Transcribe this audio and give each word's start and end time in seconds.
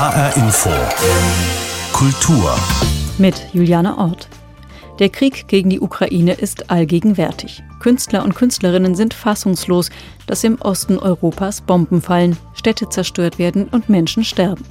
HR 0.00 0.34
Info. 0.38 0.70
Kultur. 1.92 2.58
Mit 3.18 3.34
Juliane 3.52 3.98
Ort. 3.98 4.30
Der 4.98 5.10
Krieg 5.10 5.46
gegen 5.46 5.68
die 5.68 5.78
Ukraine 5.78 6.32
ist 6.32 6.70
allgegenwärtig. 6.70 7.62
Künstler 7.80 8.24
und 8.24 8.34
Künstlerinnen 8.34 8.94
sind 8.94 9.12
fassungslos, 9.12 9.90
dass 10.26 10.42
im 10.42 10.58
Osten 10.62 10.98
Europas 10.98 11.60
Bomben 11.60 12.00
fallen, 12.00 12.38
Städte 12.54 12.88
zerstört 12.88 13.38
werden 13.38 13.68
und 13.68 13.90
Menschen 13.90 14.24
sterben. 14.24 14.64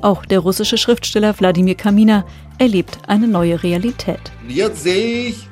Auch 0.00 0.24
der 0.24 0.38
russische 0.38 0.78
Schriftsteller 0.78 1.38
Wladimir 1.38 1.74
Kamina 1.74 2.24
erlebt 2.56 2.98
eine 3.08 3.28
neue 3.28 3.62
Realität. 3.62 4.32
Jetzt 4.48 4.84
sehe 4.84 5.28
ich, 5.28 5.50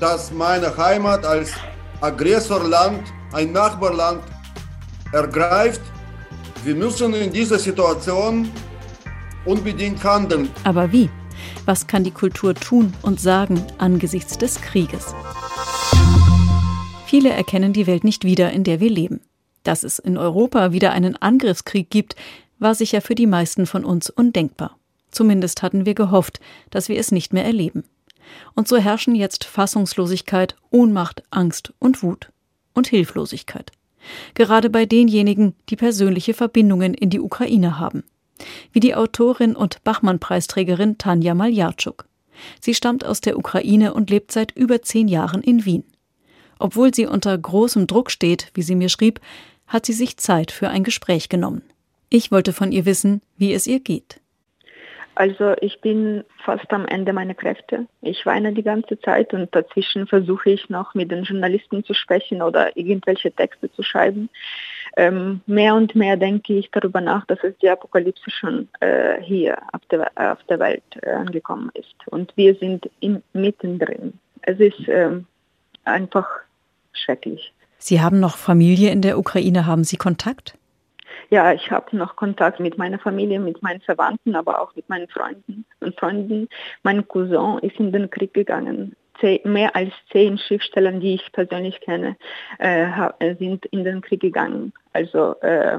dass 0.00 0.32
meine 0.32 0.74
Heimat 0.78 1.26
als 1.26 1.52
Aggressorland, 2.00 3.02
ein 3.34 3.52
Nachbarland, 3.52 4.22
ergreift. 5.12 5.82
Wir 6.64 6.74
müssen 6.74 7.12
in 7.12 7.30
dieser 7.30 7.58
Situation 7.58 8.50
unbedingt 9.44 10.02
handeln. 10.02 10.48
Aber 10.64 10.90
wie? 10.92 11.10
Was 11.66 11.86
kann 11.86 12.04
die 12.04 12.10
Kultur 12.10 12.54
tun 12.54 12.94
und 13.02 13.20
sagen 13.20 13.62
angesichts 13.76 14.38
des 14.38 14.62
Krieges? 14.62 15.14
Viele 17.06 17.28
erkennen 17.28 17.74
die 17.74 17.86
Welt 17.86 18.02
nicht 18.02 18.24
wieder, 18.24 18.50
in 18.50 18.64
der 18.64 18.80
wir 18.80 18.88
leben. 18.88 19.20
Dass 19.62 19.82
es 19.82 19.98
in 19.98 20.16
Europa 20.16 20.72
wieder 20.72 20.92
einen 20.92 21.16
Angriffskrieg 21.16 21.90
gibt, 21.90 22.16
war 22.58 22.74
sicher 22.74 23.02
für 23.02 23.14
die 23.14 23.26
meisten 23.26 23.66
von 23.66 23.84
uns 23.84 24.08
undenkbar. 24.08 24.78
Zumindest 25.10 25.62
hatten 25.62 25.84
wir 25.84 25.94
gehofft, 25.94 26.40
dass 26.70 26.88
wir 26.88 26.98
es 26.98 27.12
nicht 27.12 27.34
mehr 27.34 27.44
erleben. 27.44 27.84
Und 28.54 28.68
so 28.68 28.78
herrschen 28.78 29.14
jetzt 29.14 29.44
Fassungslosigkeit, 29.44 30.56
Ohnmacht, 30.70 31.24
Angst 31.28 31.74
und 31.78 32.02
Wut 32.02 32.30
und 32.72 32.86
Hilflosigkeit. 32.86 33.70
Gerade 34.34 34.70
bei 34.70 34.86
denjenigen, 34.86 35.54
die 35.68 35.76
persönliche 35.76 36.34
Verbindungen 36.34 36.94
in 36.94 37.10
die 37.10 37.20
Ukraine 37.20 37.78
haben 37.78 38.04
wie 38.72 38.80
die 38.80 38.94
Autorin 38.94 39.56
und 39.56 39.82
Bachmann-Preisträgerin 39.84 40.98
Tanja 40.98 41.34
Maljarczuk. 41.34 42.06
Sie 42.60 42.74
stammt 42.74 43.04
aus 43.04 43.20
der 43.20 43.38
Ukraine 43.38 43.94
und 43.94 44.10
lebt 44.10 44.32
seit 44.32 44.52
über 44.52 44.82
zehn 44.82 45.08
Jahren 45.08 45.42
in 45.42 45.64
Wien. 45.64 45.84
Obwohl 46.58 46.94
sie 46.94 47.06
unter 47.06 47.36
großem 47.36 47.86
Druck 47.86 48.10
steht, 48.10 48.50
wie 48.54 48.62
sie 48.62 48.74
mir 48.74 48.88
schrieb, 48.88 49.20
hat 49.66 49.86
sie 49.86 49.92
sich 49.92 50.16
Zeit 50.16 50.50
für 50.50 50.68
ein 50.68 50.84
Gespräch 50.84 51.28
genommen. 51.28 51.62
Ich 52.10 52.30
wollte 52.30 52.52
von 52.52 52.72
ihr 52.72 52.84
wissen, 52.84 53.22
wie 53.36 53.52
es 53.52 53.66
ihr 53.66 53.80
geht. 53.80 54.20
Also 55.14 55.54
ich 55.60 55.80
bin 55.80 56.24
fast 56.44 56.70
am 56.72 56.86
Ende 56.86 57.12
meiner 57.12 57.34
Kräfte. 57.34 57.86
Ich 58.02 58.26
weine 58.26 58.52
die 58.52 58.62
ganze 58.62 58.98
Zeit 59.00 59.32
und 59.32 59.54
dazwischen 59.54 60.06
versuche 60.06 60.50
ich 60.50 60.68
noch 60.68 60.94
mit 60.94 61.10
den 61.10 61.24
Journalisten 61.24 61.84
zu 61.84 61.94
sprechen 61.94 62.42
oder 62.42 62.76
irgendwelche 62.76 63.30
Texte 63.30 63.70
zu 63.72 63.82
schreiben. 63.82 64.28
Ähm, 64.96 65.40
mehr 65.46 65.74
und 65.74 65.94
mehr 65.94 66.16
denke 66.16 66.54
ich 66.54 66.70
darüber 66.70 67.00
nach, 67.00 67.26
dass 67.26 67.38
es 67.42 67.56
die 67.58 67.68
Apokalypse 67.68 68.30
schon 68.30 68.68
äh, 68.80 69.20
hier 69.22 69.58
auf 69.72 69.80
der, 69.90 70.10
auf 70.14 70.42
der 70.44 70.58
Welt 70.58 70.82
äh, 71.02 71.10
angekommen 71.10 71.70
ist. 71.74 71.94
Und 72.06 72.36
wir 72.36 72.54
sind 72.56 72.90
in, 73.00 73.22
mittendrin. 73.32 74.18
Es 74.42 74.58
ist 74.58 74.88
ähm, 74.88 75.26
einfach 75.84 76.28
schrecklich. 76.92 77.52
Sie 77.78 78.00
haben 78.00 78.18
noch 78.18 78.36
Familie 78.36 78.90
in 78.90 79.02
der 79.02 79.18
Ukraine. 79.18 79.66
Haben 79.66 79.84
Sie 79.84 79.96
Kontakt? 79.96 80.56
Ja, 81.30 81.52
ich 81.52 81.70
habe 81.70 81.96
noch 81.96 82.16
Kontakt 82.16 82.60
mit 82.60 82.78
meiner 82.78 82.98
Familie, 82.98 83.40
mit 83.40 83.62
meinen 83.62 83.80
Verwandten, 83.80 84.34
aber 84.34 84.60
auch 84.60 84.74
mit 84.74 84.88
meinen 84.88 85.08
Freunden 85.08 85.64
und 85.80 85.98
Freunden. 85.98 86.48
Mein 86.82 87.06
Cousin 87.08 87.58
ist 87.60 87.78
in 87.78 87.92
den 87.92 88.10
Krieg 88.10 88.34
gegangen. 88.34 88.96
Mehr 89.44 89.74
als 89.74 89.92
zehn 90.10 90.38
Schriftsteller, 90.38 90.92
die 90.92 91.14
ich 91.14 91.32
persönlich 91.32 91.80
kenne, 91.80 92.16
äh, 92.58 93.36
sind 93.36 93.64
in 93.66 93.84
den 93.84 94.00
Krieg 94.00 94.20
gegangen. 94.20 94.72
Also 94.92 95.40
äh, 95.40 95.78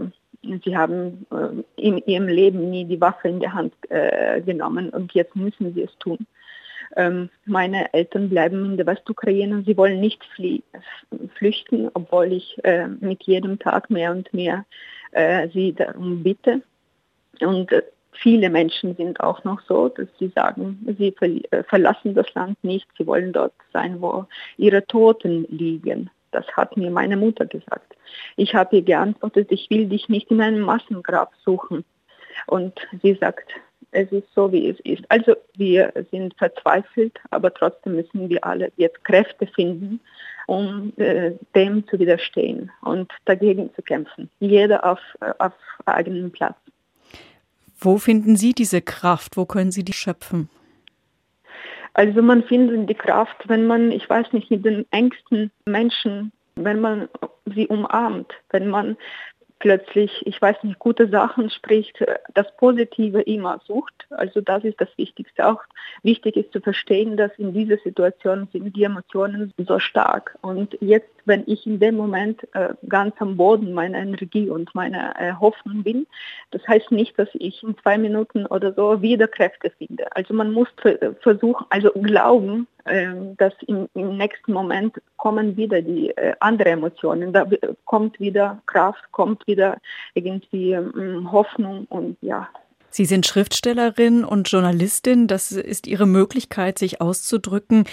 sie 0.63 0.77
haben 0.77 1.25
äh, 1.31 1.81
in 1.81 1.97
ihrem 1.99 2.27
Leben 2.27 2.69
nie 2.69 2.85
die 2.85 3.01
Waffe 3.01 3.27
in 3.27 3.39
die 3.39 3.49
Hand 3.49 3.73
äh, 3.89 4.41
genommen 4.41 4.89
und 4.89 5.13
jetzt 5.13 5.35
müssen 5.35 5.73
sie 5.73 5.83
es 5.83 5.97
tun. 5.99 6.25
Ähm, 6.95 7.29
meine 7.45 7.93
Eltern 7.93 8.29
bleiben 8.29 8.65
in 8.65 8.77
der 8.77 8.85
Westukraine. 8.85 9.63
Sie 9.65 9.77
wollen 9.77 9.99
nicht 9.99 10.23
flüchten, 11.35 11.89
obwohl 11.93 12.33
ich 12.33 12.57
äh, 12.63 12.87
mit 12.87 13.23
jedem 13.23 13.59
Tag 13.59 13.89
mehr 13.89 14.11
und 14.11 14.33
mehr 14.33 14.65
äh, 15.11 15.49
sie 15.49 15.73
darum 15.73 16.23
bitte. 16.23 16.61
Und 17.41 17.71
äh, 17.71 17.83
viele 18.11 18.49
Menschen 18.49 18.95
sind 18.95 19.19
auch 19.19 19.43
noch 19.43 19.61
so, 19.67 19.89
dass 19.89 20.07
sie 20.19 20.31
sagen, 20.35 20.85
sie 20.97 21.11
ver 21.11 21.29
äh, 21.51 21.63
verlassen 21.63 22.13
das 22.13 22.33
Land 22.33 22.63
nicht, 22.63 22.87
sie 22.97 23.07
wollen 23.07 23.33
dort 23.33 23.53
sein, 23.73 24.01
wo 24.01 24.25
ihre 24.57 24.85
Toten 24.85 25.45
liegen. 25.49 26.09
Das 26.31 26.45
hat 26.55 26.75
mir 26.75 26.91
meine 26.91 27.17
Mutter 27.17 27.45
gesagt. 27.45 27.95
Ich 28.35 28.53
habe 28.53 28.77
ihr 28.77 28.81
geantwortet, 28.81 29.51
ich 29.51 29.69
will 29.69 29.87
dich 29.87 30.09
nicht 30.09 30.29
in 30.31 30.41
einem 30.41 30.61
Massengrab 30.61 31.31
suchen. 31.43 31.85
Und 32.47 32.73
sie 33.01 33.13
sagt, 33.13 33.49
es 33.91 34.11
ist 34.11 34.27
so, 34.33 34.51
wie 34.51 34.69
es 34.69 34.79
ist. 34.81 35.03
Also 35.09 35.35
wir 35.55 35.93
sind 36.11 36.35
verzweifelt, 36.37 37.17
aber 37.31 37.53
trotzdem 37.53 37.95
müssen 37.95 38.29
wir 38.29 38.45
alle 38.45 38.71
jetzt 38.77 39.03
Kräfte 39.03 39.47
finden, 39.47 39.99
um 40.47 40.93
äh, 40.97 41.31
dem 41.55 41.87
zu 41.87 41.99
widerstehen 41.99 42.71
und 42.81 43.11
dagegen 43.25 43.73
zu 43.75 43.81
kämpfen. 43.81 44.29
Jeder 44.39 44.85
auf, 44.85 44.99
äh, 45.21 45.31
auf 45.39 45.53
eigenen 45.85 46.31
Platz. 46.31 46.57
Wo 47.79 47.97
finden 47.97 48.35
Sie 48.35 48.53
diese 48.53 48.81
Kraft? 48.81 49.37
Wo 49.37 49.45
können 49.45 49.71
Sie 49.71 49.83
die 49.83 49.93
schöpfen? 49.93 50.49
Also 51.93 52.21
man 52.21 52.43
findet 52.43 52.89
die 52.89 52.95
Kraft, 52.95 53.47
wenn 53.47 53.67
man, 53.67 53.91
ich 53.91 54.09
weiß 54.09 54.33
nicht, 54.33 54.51
mit 54.51 54.65
den 54.65 54.85
engsten 54.91 55.51
Menschen, 55.65 56.31
wenn 56.55 56.81
man 56.81 57.07
sie 57.45 57.67
umarmt, 57.67 58.33
wenn 58.49 58.67
man 58.67 58.97
plötzlich, 59.59 60.11
ich 60.25 60.41
weiß 60.41 60.63
nicht, 60.63 60.79
gute 60.79 61.07
Sachen 61.09 61.49
spricht, 61.49 62.03
das 62.33 62.55
Positive 62.57 63.21
immer 63.21 63.59
sucht. 63.65 63.93
Also 64.09 64.41
das 64.41 64.63
ist 64.63 64.79
das 64.79 64.89
Wichtigste. 64.97 65.47
Auch 65.47 65.61
wichtig 66.03 66.35
ist 66.35 66.51
zu 66.51 66.61
verstehen, 66.61 67.17
dass 67.17 67.31
in 67.37 67.53
dieser 67.53 67.77
Situation 67.77 68.47
sind 68.51 68.75
die 68.75 68.83
Emotionen 68.83 69.53
so 69.57 69.79
stark. 69.79 70.37
Und 70.41 70.77
jetzt, 70.81 71.09
wenn 71.25 71.43
ich 71.47 71.65
in 71.65 71.79
dem 71.79 71.95
Moment 71.95 72.47
äh, 72.53 72.73
ganz 72.87 73.15
am 73.19 73.37
Boden 73.37 73.73
meiner 73.73 73.99
Energie 73.99 74.49
und 74.49 74.73
meiner 74.75 75.19
äh, 75.19 75.33
Hoffnung 75.39 75.83
bin, 75.83 76.05
das 76.51 76.67
heißt 76.67 76.91
nicht, 76.91 77.17
dass 77.17 77.29
ich 77.33 77.63
in 77.63 77.77
zwei 77.77 77.97
Minuten 77.97 78.45
oder 78.45 78.73
so 78.73 79.01
wieder 79.01 79.27
Kräfte 79.27 79.71
finde. 79.77 80.15
Also 80.15 80.33
man 80.33 80.51
muss 80.51 80.67
versuchen, 81.21 81.65
also 81.69 81.91
glauben, 81.91 82.67
dass 82.85 83.53
im, 83.65 83.89
im, 83.95 84.17
nächsten 84.17 84.53
Moment 84.53 85.01
kommen 85.17 85.57
wieder 85.57 85.81
die 85.81 86.11
äh, 86.11 86.35
andere 86.39 86.69
Emotionen. 86.69 87.33
Da 87.33 87.47
kommt 87.85 88.19
wieder 88.19 88.61
Kraft, 88.67 89.11
kommt 89.11 89.45
wieder 89.47 89.77
irgendwie 90.13 90.73
ähm, 90.73 91.31
Hoffnung 91.31 91.85
und 91.89 92.17
ja. 92.21 92.47
Sie 92.91 93.05
sind 93.05 93.25
Schriftstellerin 93.25 94.23
und 94.23 94.49
Journalistin. 94.49 95.27
Das 95.27 95.51
ist 95.51 95.87
Ihre 95.87 96.05
Möglichkeit, 96.05 96.77
sich 96.77 97.01
auszudrücken. 97.01 97.85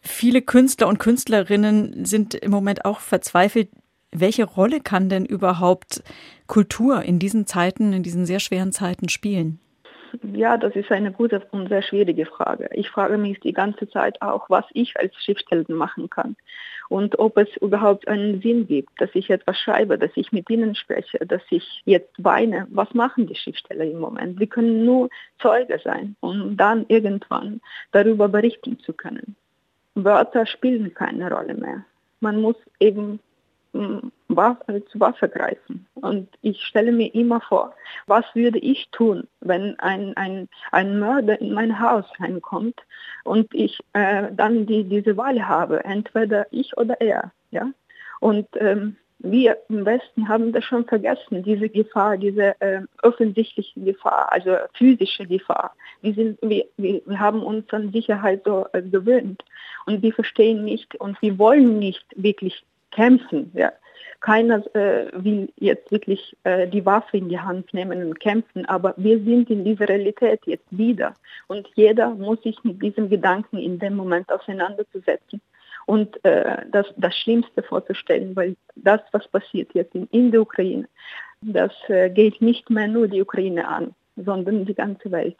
Viele 0.00 0.42
Künstler 0.42 0.88
und 0.88 0.98
Künstlerinnen 0.98 2.04
sind 2.04 2.34
im 2.34 2.50
Moment 2.50 2.84
auch 2.84 3.00
verzweifelt. 3.00 3.70
Welche 4.10 4.44
Rolle 4.44 4.80
kann 4.80 5.08
denn 5.08 5.24
überhaupt 5.24 6.02
Kultur 6.46 7.02
in 7.02 7.18
diesen 7.18 7.46
Zeiten, 7.46 7.92
in 7.92 8.02
diesen 8.02 8.26
sehr 8.26 8.40
schweren 8.40 8.72
Zeiten 8.72 9.08
spielen? 9.08 9.60
Ja, 10.22 10.56
das 10.56 10.76
ist 10.76 10.92
eine 10.92 11.12
gute 11.12 11.42
und 11.50 11.68
sehr 11.68 11.82
schwierige 11.82 12.26
Frage. 12.26 12.68
Ich 12.72 12.90
frage 12.90 13.18
mich 13.18 13.40
die 13.40 13.52
ganze 13.52 13.88
Zeit 13.88 14.20
auch, 14.22 14.48
was 14.50 14.64
ich 14.72 14.98
als 14.98 15.14
Schriftstellerin 15.16 15.76
machen 15.76 16.10
kann 16.10 16.36
und 16.88 17.18
ob 17.18 17.36
es 17.38 17.48
überhaupt 17.56 18.06
einen 18.08 18.40
Sinn 18.40 18.66
gibt, 18.66 19.00
dass 19.00 19.10
ich 19.14 19.30
etwas 19.30 19.58
schreibe, 19.58 19.98
dass 19.98 20.10
ich 20.14 20.32
mit 20.32 20.48
ihnen 20.50 20.74
spreche, 20.74 21.18
dass 21.26 21.42
ich 21.50 21.82
jetzt 21.84 22.12
weine. 22.18 22.66
Was 22.70 22.92
machen 22.94 23.26
die 23.26 23.34
Schriftsteller 23.34 23.84
im 23.84 23.98
Moment? 23.98 24.38
Sie 24.38 24.46
können 24.46 24.84
nur 24.84 25.08
Zeuge 25.40 25.80
sein, 25.82 26.16
um 26.20 26.56
dann 26.56 26.84
irgendwann 26.88 27.60
darüber 27.92 28.28
berichten 28.28 28.78
zu 28.80 28.92
können. 28.92 29.36
Wörter 29.94 30.46
spielen 30.46 30.92
keine 30.94 31.30
Rolle 31.30 31.54
mehr. 31.54 31.84
Man 32.20 32.40
muss 32.40 32.56
eben 32.80 33.20
zu 33.74 35.00
Waffe 35.00 35.28
greifen. 35.28 35.86
Und 35.94 36.28
ich 36.42 36.60
stelle 36.62 36.92
mir 36.92 37.12
immer 37.14 37.40
vor, 37.40 37.74
was 38.06 38.24
würde 38.34 38.58
ich 38.58 38.88
tun, 38.90 39.26
wenn 39.40 39.78
ein, 39.80 40.16
ein, 40.16 40.48
ein 40.70 40.98
Mörder 40.98 41.40
in 41.40 41.52
mein 41.52 41.78
Haus 41.80 42.04
reinkommt 42.20 42.80
und 43.24 43.52
ich 43.52 43.78
äh, 43.92 44.28
dann 44.32 44.66
die, 44.66 44.84
diese 44.84 45.16
Wahl 45.16 45.46
habe, 45.46 45.84
entweder 45.84 46.46
ich 46.50 46.76
oder 46.76 47.00
er. 47.00 47.32
Ja? 47.50 47.70
Und 48.20 48.46
ähm, 48.54 48.96
wir 49.18 49.56
im 49.68 49.86
Westen 49.86 50.28
haben 50.28 50.52
das 50.52 50.64
schon 50.64 50.84
vergessen, 50.84 51.42
diese 51.42 51.68
Gefahr, 51.68 52.16
diese 52.18 52.60
äh, 52.60 52.82
offensichtliche 53.02 53.80
Gefahr, 53.80 54.30
also 54.30 54.56
physische 54.74 55.26
Gefahr. 55.26 55.74
Wir, 56.02 56.14
sind, 56.14 56.38
wir, 56.42 56.66
wir 56.76 57.02
haben 57.18 57.42
uns 57.42 57.72
an 57.72 57.90
Sicherheit 57.90 58.42
so 58.44 58.66
äh, 58.72 58.82
gewöhnt 58.82 59.42
und 59.86 60.02
wir 60.02 60.12
verstehen 60.12 60.64
nicht 60.64 60.94
und 60.96 61.20
wir 61.22 61.38
wollen 61.38 61.78
nicht 61.78 62.04
wirklich 62.16 62.64
kämpfen. 62.94 63.50
Ja. 63.54 63.72
Keiner 64.20 64.64
äh, 64.74 65.10
will 65.12 65.50
jetzt 65.56 65.90
wirklich 65.92 66.34
äh, 66.44 66.66
die 66.66 66.86
Waffe 66.86 67.18
in 67.18 67.28
die 67.28 67.38
Hand 67.38 67.74
nehmen 67.74 68.02
und 68.06 68.20
kämpfen, 68.20 68.64
aber 68.66 68.94
wir 68.96 69.18
sind 69.18 69.50
in 69.50 69.64
dieser 69.64 69.88
Realität 69.88 70.40
jetzt 70.46 70.66
wieder. 70.70 71.12
Und 71.46 71.68
jeder 71.74 72.10
muss 72.14 72.42
sich 72.42 72.56
mit 72.64 72.80
diesem 72.80 73.10
Gedanken 73.10 73.58
in 73.58 73.78
dem 73.78 73.96
Moment 73.96 74.32
auseinanderzusetzen 74.32 75.42
und 75.86 76.24
äh, 76.24 76.64
das, 76.70 76.86
das 76.96 77.14
Schlimmste 77.16 77.62
vorzustellen, 77.62 78.34
weil 78.34 78.56
das, 78.76 79.00
was 79.12 79.28
passiert 79.28 79.74
jetzt 79.74 79.94
in, 79.94 80.08
in 80.10 80.30
der 80.30 80.40
Ukraine, 80.40 80.88
Das 81.42 81.72
äh, 81.88 82.08
geht 82.08 82.40
nicht 82.40 82.70
mehr 82.70 82.88
nur 82.88 83.08
die 83.08 83.20
Ukraine 83.20 83.68
an, 83.68 83.94
sondern 84.16 84.64
die 84.64 84.74
ganze 84.74 85.10
Welt. 85.10 85.36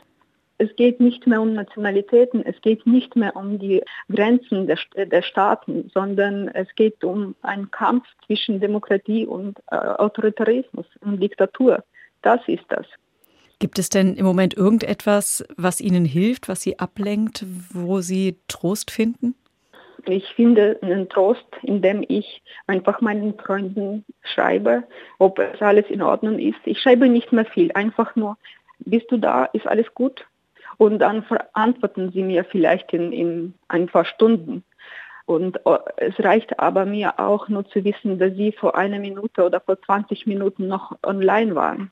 Es 0.58 0.74
geht 0.76 1.00
nicht 1.00 1.26
mehr 1.26 1.40
um 1.40 1.54
Nationalitäten, 1.54 2.44
es 2.44 2.60
geht 2.60 2.86
nicht 2.86 3.16
mehr 3.16 3.34
um 3.34 3.58
die 3.58 3.82
Grenzen 4.08 4.66
der, 4.66 4.78
der 5.06 5.22
Staaten, 5.22 5.90
sondern 5.92 6.48
es 6.48 6.68
geht 6.76 7.02
um 7.02 7.34
einen 7.42 7.70
Kampf 7.70 8.04
zwischen 8.26 8.60
Demokratie 8.60 9.26
und 9.26 9.58
äh, 9.70 9.76
Autoritarismus 9.76 10.86
und 11.00 11.20
Diktatur. 11.20 11.82
Das 12.22 12.40
ist 12.46 12.64
das. 12.68 12.86
Gibt 13.58 13.78
es 13.78 13.88
denn 13.88 14.14
im 14.14 14.26
Moment 14.26 14.56
irgendetwas, 14.56 15.44
was 15.56 15.80
Ihnen 15.80 16.04
hilft, 16.04 16.48
was 16.48 16.62
Sie 16.62 16.78
ablenkt, 16.78 17.44
wo 17.72 18.00
Sie 18.00 18.36
Trost 18.48 18.90
finden? 18.90 19.34
Ich 20.06 20.26
finde 20.34 20.78
einen 20.82 21.08
Trost, 21.08 21.46
indem 21.62 22.04
ich 22.06 22.42
einfach 22.66 23.00
meinen 23.00 23.34
Freunden 23.38 24.04
schreibe, 24.22 24.84
ob 25.18 25.38
es 25.38 25.62
alles 25.62 25.86
in 25.88 26.02
Ordnung 26.02 26.38
ist. 26.38 26.58
Ich 26.64 26.80
schreibe 26.80 27.08
nicht 27.08 27.32
mehr 27.32 27.46
viel, 27.46 27.72
einfach 27.72 28.14
nur, 28.16 28.36
bist 28.80 29.10
du 29.10 29.16
da, 29.16 29.46
ist 29.46 29.66
alles 29.66 29.92
gut? 29.94 30.26
Und 30.76 30.98
dann 30.98 31.24
antworten 31.52 32.10
sie 32.12 32.22
mir 32.22 32.44
vielleicht 32.44 32.92
in, 32.92 33.12
in 33.12 33.54
ein 33.68 33.86
paar 33.86 34.04
Stunden. 34.04 34.64
Und 35.26 35.56
äh, 35.64 35.78
es 35.96 36.18
reicht 36.20 36.58
aber 36.58 36.84
mir 36.84 37.18
auch 37.18 37.48
nur 37.48 37.66
zu 37.66 37.84
wissen, 37.84 38.18
dass 38.18 38.34
sie 38.34 38.52
vor 38.52 38.76
einer 38.76 38.98
Minute 38.98 39.44
oder 39.44 39.60
vor 39.60 39.80
20 39.80 40.26
Minuten 40.26 40.68
noch 40.68 40.96
online 41.02 41.54
waren. 41.54 41.90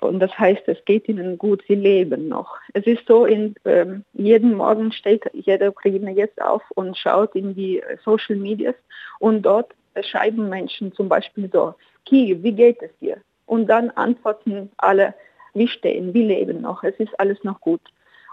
Und 0.00 0.18
das 0.18 0.36
heißt, 0.36 0.62
es 0.66 0.84
geht 0.84 1.08
ihnen 1.08 1.38
gut, 1.38 1.62
sie 1.68 1.76
leben 1.76 2.28
noch. 2.28 2.56
Es 2.72 2.84
ist 2.86 3.06
so, 3.06 3.24
in, 3.24 3.54
ähm, 3.64 4.04
jeden 4.14 4.54
Morgen 4.54 4.90
steht 4.90 5.24
jeder 5.32 5.68
Ukrainer 5.68 6.10
jetzt 6.10 6.42
auf 6.42 6.62
und 6.74 6.96
schaut 6.98 7.36
in 7.36 7.54
die 7.54 7.80
Social 8.04 8.34
Medias 8.34 8.74
und 9.20 9.42
dort 9.42 9.72
schreiben 10.00 10.48
Menschen 10.48 10.92
zum 10.92 11.08
Beispiel 11.08 11.48
so, 11.52 11.74
Kiew, 12.04 12.42
wie 12.42 12.52
geht 12.52 12.82
es 12.82 12.90
dir? 12.98 13.18
Und 13.46 13.68
dann 13.68 13.90
antworten 13.90 14.72
alle, 14.78 15.14
wir 15.54 15.68
stehen, 15.68 16.12
wir 16.14 16.24
leben 16.24 16.62
noch, 16.62 16.82
es 16.82 16.96
ist 16.96 17.18
alles 17.20 17.42
noch 17.44 17.60
gut. 17.60 17.82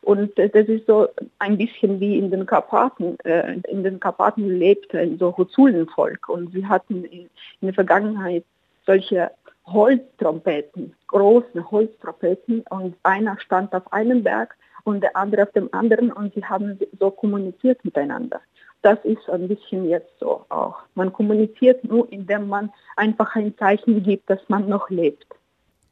Und 0.02 0.38
das 0.38 0.52
ist 0.54 0.88
so 0.88 1.08
ein 1.40 1.58
bisschen 1.58 2.00
wie 2.00 2.18
in 2.18 2.32
den 2.32 2.46
Karpaten. 2.46 3.20
Äh, 3.26 3.60
in 3.68 3.84
den 3.84 4.00
Karpaten 4.00 4.48
lebt 4.48 4.96
ein 4.96 5.18
so 5.18 5.36
Huzulenvolk 5.36 6.30
und 6.30 6.54
sie 6.54 6.66
hatten 6.66 7.04
in, 7.06 7.30
der 7.62 7.74
Vergangenheit 7.74 8.44
solche 8.86 9.32
Holztrompeten, 9.66 10.96
große 11.08 11.70
Holztrompeten 11.70 12.64
und 12.70 12.96
einer 13.04 13.40
stand 13.40 13.74
auf 13.74 13.92
einem 13.92 14.24
Berg 14.24 14.56
und 14.84 15.02
der 15.02 15.16
andere 15.16 15.44
auf 15.44 15.52
dem 15.52 15.70
anderen 15.74 16.12
und 16.12 16.34
sie 16.34 16.44
haben 16.44 16.80
so 17.00 17.12
kommuniziert 17.12 17.84
miteinander. 17.84 18.42
Das 18.82 18.98
ist 19.04 19.30
ein 19.30 19.48
bisschen 19.48 19.90
jetzt 19.90 20.12
so 20.20 20.46
auch. 20.50 20.78
Man 20.96 21.12
kommuniziert 21.12 21.84
nur, 21.84 22.10
indem 22.12 22.48
man 22.48 22.72
einfach 22.96 23.36
ein 23.36 23.56
Zeichen 23.58 24.02
gibt, 24.04 24.30
dass 24.30 24.40
man 24.48 24.70
noch 24.70 24.90
lebt. 24.90 25.28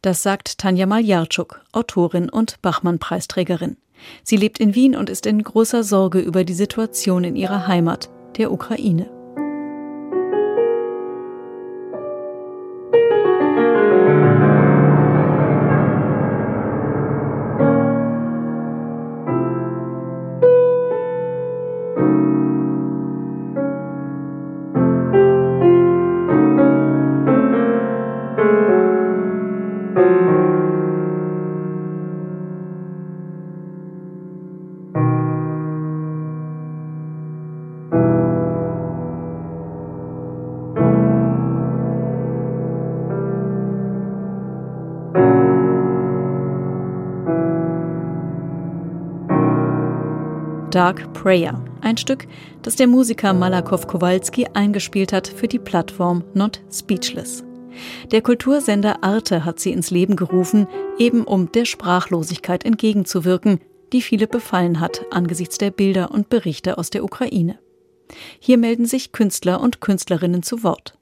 Das 0.02 0.24
sagt 0.24 0.58
Tanja 0.60 0.86
Maljarczuk, 0.86 1.62
Autorin 1.74 2.30
und 2.30 2.62
Bachmann-Preisträgerin. 2.62 3.76
Sie 4.24 4.38
lebt 4.38 4.60
in 4.60 4.76
Wien 4.76 4.96
und 4.96 5.10
ist 5.10 5.26
in 5.26 5.42
großer 5.42 5.84
Sorge 5.84 6.20
über 6.20 6.44
die 6.44 6.54
Situation 6.54 7.24
in 7.24 7.36
ihrer 7.36 7.68
Heimat, 7.68 8.10
der 8.38 8.52
Ukraine. 8.52 9.17
Dark 50.78 51.12
Prayer, 51.14 51.60
ein 51.82 51.98
Stück, 51.98 52.28
das 52.62 52.76
der 52.76 52.86
Musiker 52.86 53.34
Malakow 53.34 53.88
Kowalski 53.88 54.46
eingespielt 54.54 55.12
hat 55.12 55.28
für 55.28 55.48
die 55.48 55.58
Plattform 55.58 56.24
Not 56.36 56.62
Speechless. 56.72 57.44
Der 58.12 58.22
Kultursender 58.22 59.04
Arte 59.04 59.44
hat 59.44 59.60
sie 59.60 59.72
ins 59.72 59.90
Leben 59.90 60.16
gerufen, 60.16 60.68
eben 61.00 61.24
um 61.24 61.52
der 61.52 61.66
Sprachlosigkeit 61.66 62.64
entgegenzuwirken, 62.64 63.60
die 63.92 64.04
viele 64.04 64.28
befallen 64.28 64.80
hat 64.80 65.04
angesichts 65.10 65.58
der 65.58 65.72
Bilder 65.72 66.12
und 66.12 66.30
Berichte 66.30 66.78
aus 66.78 66.92
der 66.92 67.04
Ukraine. 67.04 67.58
Hier 68.40 68.60
melden 68.60 68.86
sich 68.86 69.12
Künstler 69.12 69.60
und 69.62 69.82
Künstlerinnen 69.82 70.44
zu 70.44 70.62
Wort. 70.62 70.96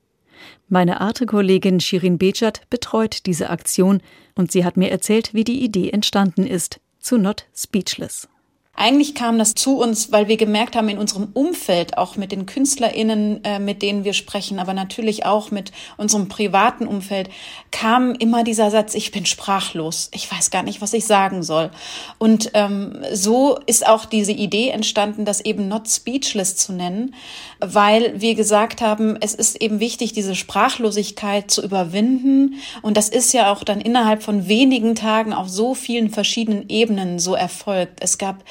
Meine 0.69 1.01
Arte-Kollegin 1.01 1.81
Shirin 1.81 2.17
Bechat 2.17 2.61
betreut 2.69 3.25
diese 3.25 3.49
Aktion 3.49 4.01
und 4.35 4.53
sie 4.53 4.63
hat 4.63 4.77
mir 4.77 4.89
erzählt, 4.89 5.33
wie 5.33 5.43
die 5.43 5.65
Idee 5.65 5.89
entstanden 5.89 6.47
ist 6.47 6.79
zu 6.97 7.17
Not 7.17 7.47
Speechless. 7.53 8.29
Eigentlich 8.77 9.15
kam 9.15 9.37
das 9.37 9.53
zu 9.53 9.77
uns, 9.77 10.11
weil 10.11 10.27
wir 10.27 10.35
gemerkt 10.35 10.75
haben, 10.75 10.89
in 10.89 10.97
unserem 10.97 11.29
Umfeld, 11.33 11.97
auch 11.97 12.17
mit 12.17 12.31
den 12.33 12.45
KünstlerInnen, 12.45 13.43
äh, 13.43 13.59
mit 13.59 13.81
denen 13.81 14.03
wir 14.03 14.13
sprechen, 14.13 14.59
aber 14.59 14.73
natürlich 14.73 15.25
auch 15.25 15.49
mit 15.49 15.71
unserem 15.95 16.27
privaten 16.27 16.85
Umfeld, 16.85 17.29
kam 17.71 18.13
immer 18.15 18.43
dieser 18.43 18.71
Satz, 18.71 18.93
ich 18.93 19.11
bin 19.11 19.25
sprachlos, 19.25 20.09
ich 20.13 20.29
weiß 20.29 20.51
gar 20.51 20.63
nicht, 20.63 20.81
was 20.81 20.93
ich 20.93 21.05
sagen 21.05 21.41
soll. 21.41 21.71
Und 22.17 22.51
ähm, 22.53 23.01
so 23.13 23.57
ist 23.65 23.87
auch 23.87 24.05
diese 24.05 24.33
Idee 24.33 24.69
entstanden, 24.69 25.23
das 25.23 25.39
eben 25.39 25.69
Not 25.69 25.89
Speechless 25.89 26.57
zu 26.57 26.73
nennen, 26.73 27.15
weil 27.59 28.19
wir 28.19 28.35
gesagt 28.35 28.81
haben, 28.81 29.17
es 29.21 29.33
ist 29.33 29.61
eben 29.61 29.79
wichtig, 29.79 30.11
diese 30.11 30.35
Sprachlosigkeit 30.35 31.49
zu 31.49 31.63
überwinden. 31.63 32.55
Und 32.81 32.97
das 32.97 33.07
ist 33.09 33.33
ja 33.33 33.51
auch 33.51 33.63
dann 33.63 33.79
innerhalb 33.79 34.21
von 34.21 34.47
wenigen 34.47 34.95
Tagen 34.95 35.33
auf 35.33 35.47
so 35.47 35.73
vielen 35.73 36.09
verschiedenen 36.09 36.67
Ebenen 36.67 37.19
so 37.19 37.35
erfolgt. 37.35 37.99
Es 38.01 38.17
gab 38.17 38.43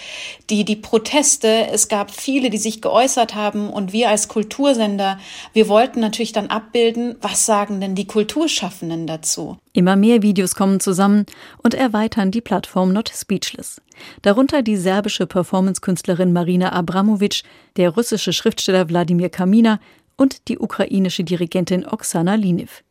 die, 0.50 0.64
die 0.64 0.76
Proteste, 0.76 1.68
es 1.72 1.88
gab 1.88 2.10
viele, 2.10 2.50
die 2.50 2.58
sich 2.58 2.80
geäußert 2.80 3.34
haben 3.34 3.70
und 3.70 3.92
wir 3.92 4.10
als 4.10 4.28
Kultursender, 4.28 5.18
wir 5.52 5.68
wollten 5.68 6.00
natürlich 6.00 6.32
dann 6.32 6.48
abbilden, 6.48 7.16
was 7.20 7.46
sagen 7.46 7.80
denn 7.80 7.94
die 7.94 8.06
Kulturschaffenden 8.06 9.06
dazu? 9.06 9.58
Immer 9.72 9.96
mehr 9.96 10.22
Videos 10.22 10.54
kommen 10.54 10.80
zusammen 10.80 11.26
und 11.62 11.74
erweitern 11.74 12.30
die 12.30 12.40
Plattform 12.40 12.92
Not 12.92 13.10
Speechless. 13.14 13.80
Darunter 14.22 14.62
die 14.62 14.76
serbische 14.76 15.26
Performancekünstlerin 15.26 16.32
Marina 16.32 16.72
Abramovic, 16.72 17.42
der 17.76 17.90
russische 17.90 18.32
Schriftsteller 18.32 18.88
Wladimir 18.88 19.30
Kamina 19.30 19.80
und 20.16 20.48
die 20.48 20.58
ukrainische 20.58 21.24
Dirigentin 21.24 21.86
Oksana 21.86 22.34
Liniv. 22.34 22.84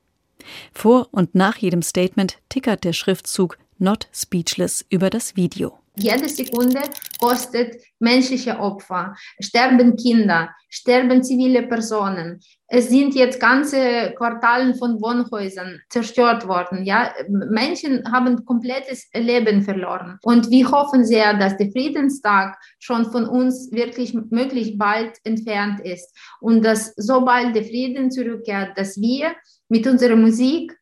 Vor 0.74 1.08
und 1.12 1.36
nach 1.36 1.58
jedem 1.58 1.82
Statement 1.82 2.38
tickert 2.50 2.84
der 2.84 2.94
Schriftzug 2.94 3.58
Not 3.78 4.08
Speechless 4.14 4.86
über 4.90 5.10
das 5.10 5.36
Video. 5.36 5.83
Jede 5.96 6.28
Sekunde 6.28 6.82
kostet 7.20 7.76
menschliche 8.00 8.60
Opfer, 8.60 9.16
sterben 9.40 9.96
Kinder, 9.96 10.50
sterben 10.68 11.24
zivile 11.24 11.62
Personen. 11.68 12.40
Es 12.68 12.90
sind 12.90 13.14
jetzt 13.14 13.40
ganze 13.40 14.12
Quartalen 14.18 14.74
von 14.74 15.00
Wohnhäusern 15.00 15.80
zerstört 15.90 16.48
worden. 16.48 16.84
Ja, 16.84 17.14
Menschen 17.30 18.12
haben 18.12 18.44
komplettes 18.44 19.08
Leben 19.14 19.62
verloren. 19.62 20.18
Und 20.24 20.50
wir 20.50 20.72
hoffen 20.72 21.06
sehr, 21.06 21.36
dass 21.36 21.58
der 21.58 21.70
Friedenstag 21.72 22.58
schon 22.80 23.12
von 23.12 23.26
uns 23.26 23.72
wirklich 23.72 24.16
möglich 24.32 24.80
bald 24.80 25.20
entfernt 25.24 25.80
ist 25.82 26.12
und 26.42 26.66
dass 26.66 26.96
sobald 26.96 27.56
der 27.56 27.66
Frieden 27.66 28.10
zurückkehrt, 28.10 28.76
dass 28.80 29.00
wir 29.00 29.36
mit 29.70 29.86
unserer 29.86 30.16
Musik 30.16 30.76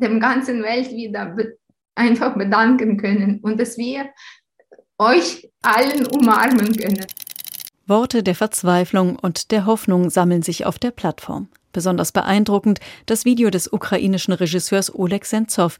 dem 0.00 0.20
ganzen 0.20 0.62
Welt 0.62 0.92
wieder 0.92 1.34
einfach 1.98 2.36
bedanken 2.36 2.96
können 2.96 3.40
und 3.42 3.58
dass 3.60 3.76
wir 3.76 4.08
euch 4.98 5.48
allen 5.62 6.06
umarmen 6.06 6.76
können. 6.76 7.06
Worte 7.86 8.22
der 8.22 8.34
Verzweiflung 8.34 9.16
und 9.16 9.50
der 9.50 9.66
Hoffnung 9.66 10.10
sammeln 10.10 10.42
sich 10.42 10.66
auf 10.66 10.78
der 10.78 10.90
Plattform. 10.90 11.48
Besonders 11.72 12.12
beeindruckend 12.12 12.80
das 13.06 13.24
Video 13.24 13.50
des 13.50 13.72
ukrainischen 13.72 14.34
Regisseurs 14.34 14.94
Oleg 14.94 15.24
Sentsov, 15.24 15.78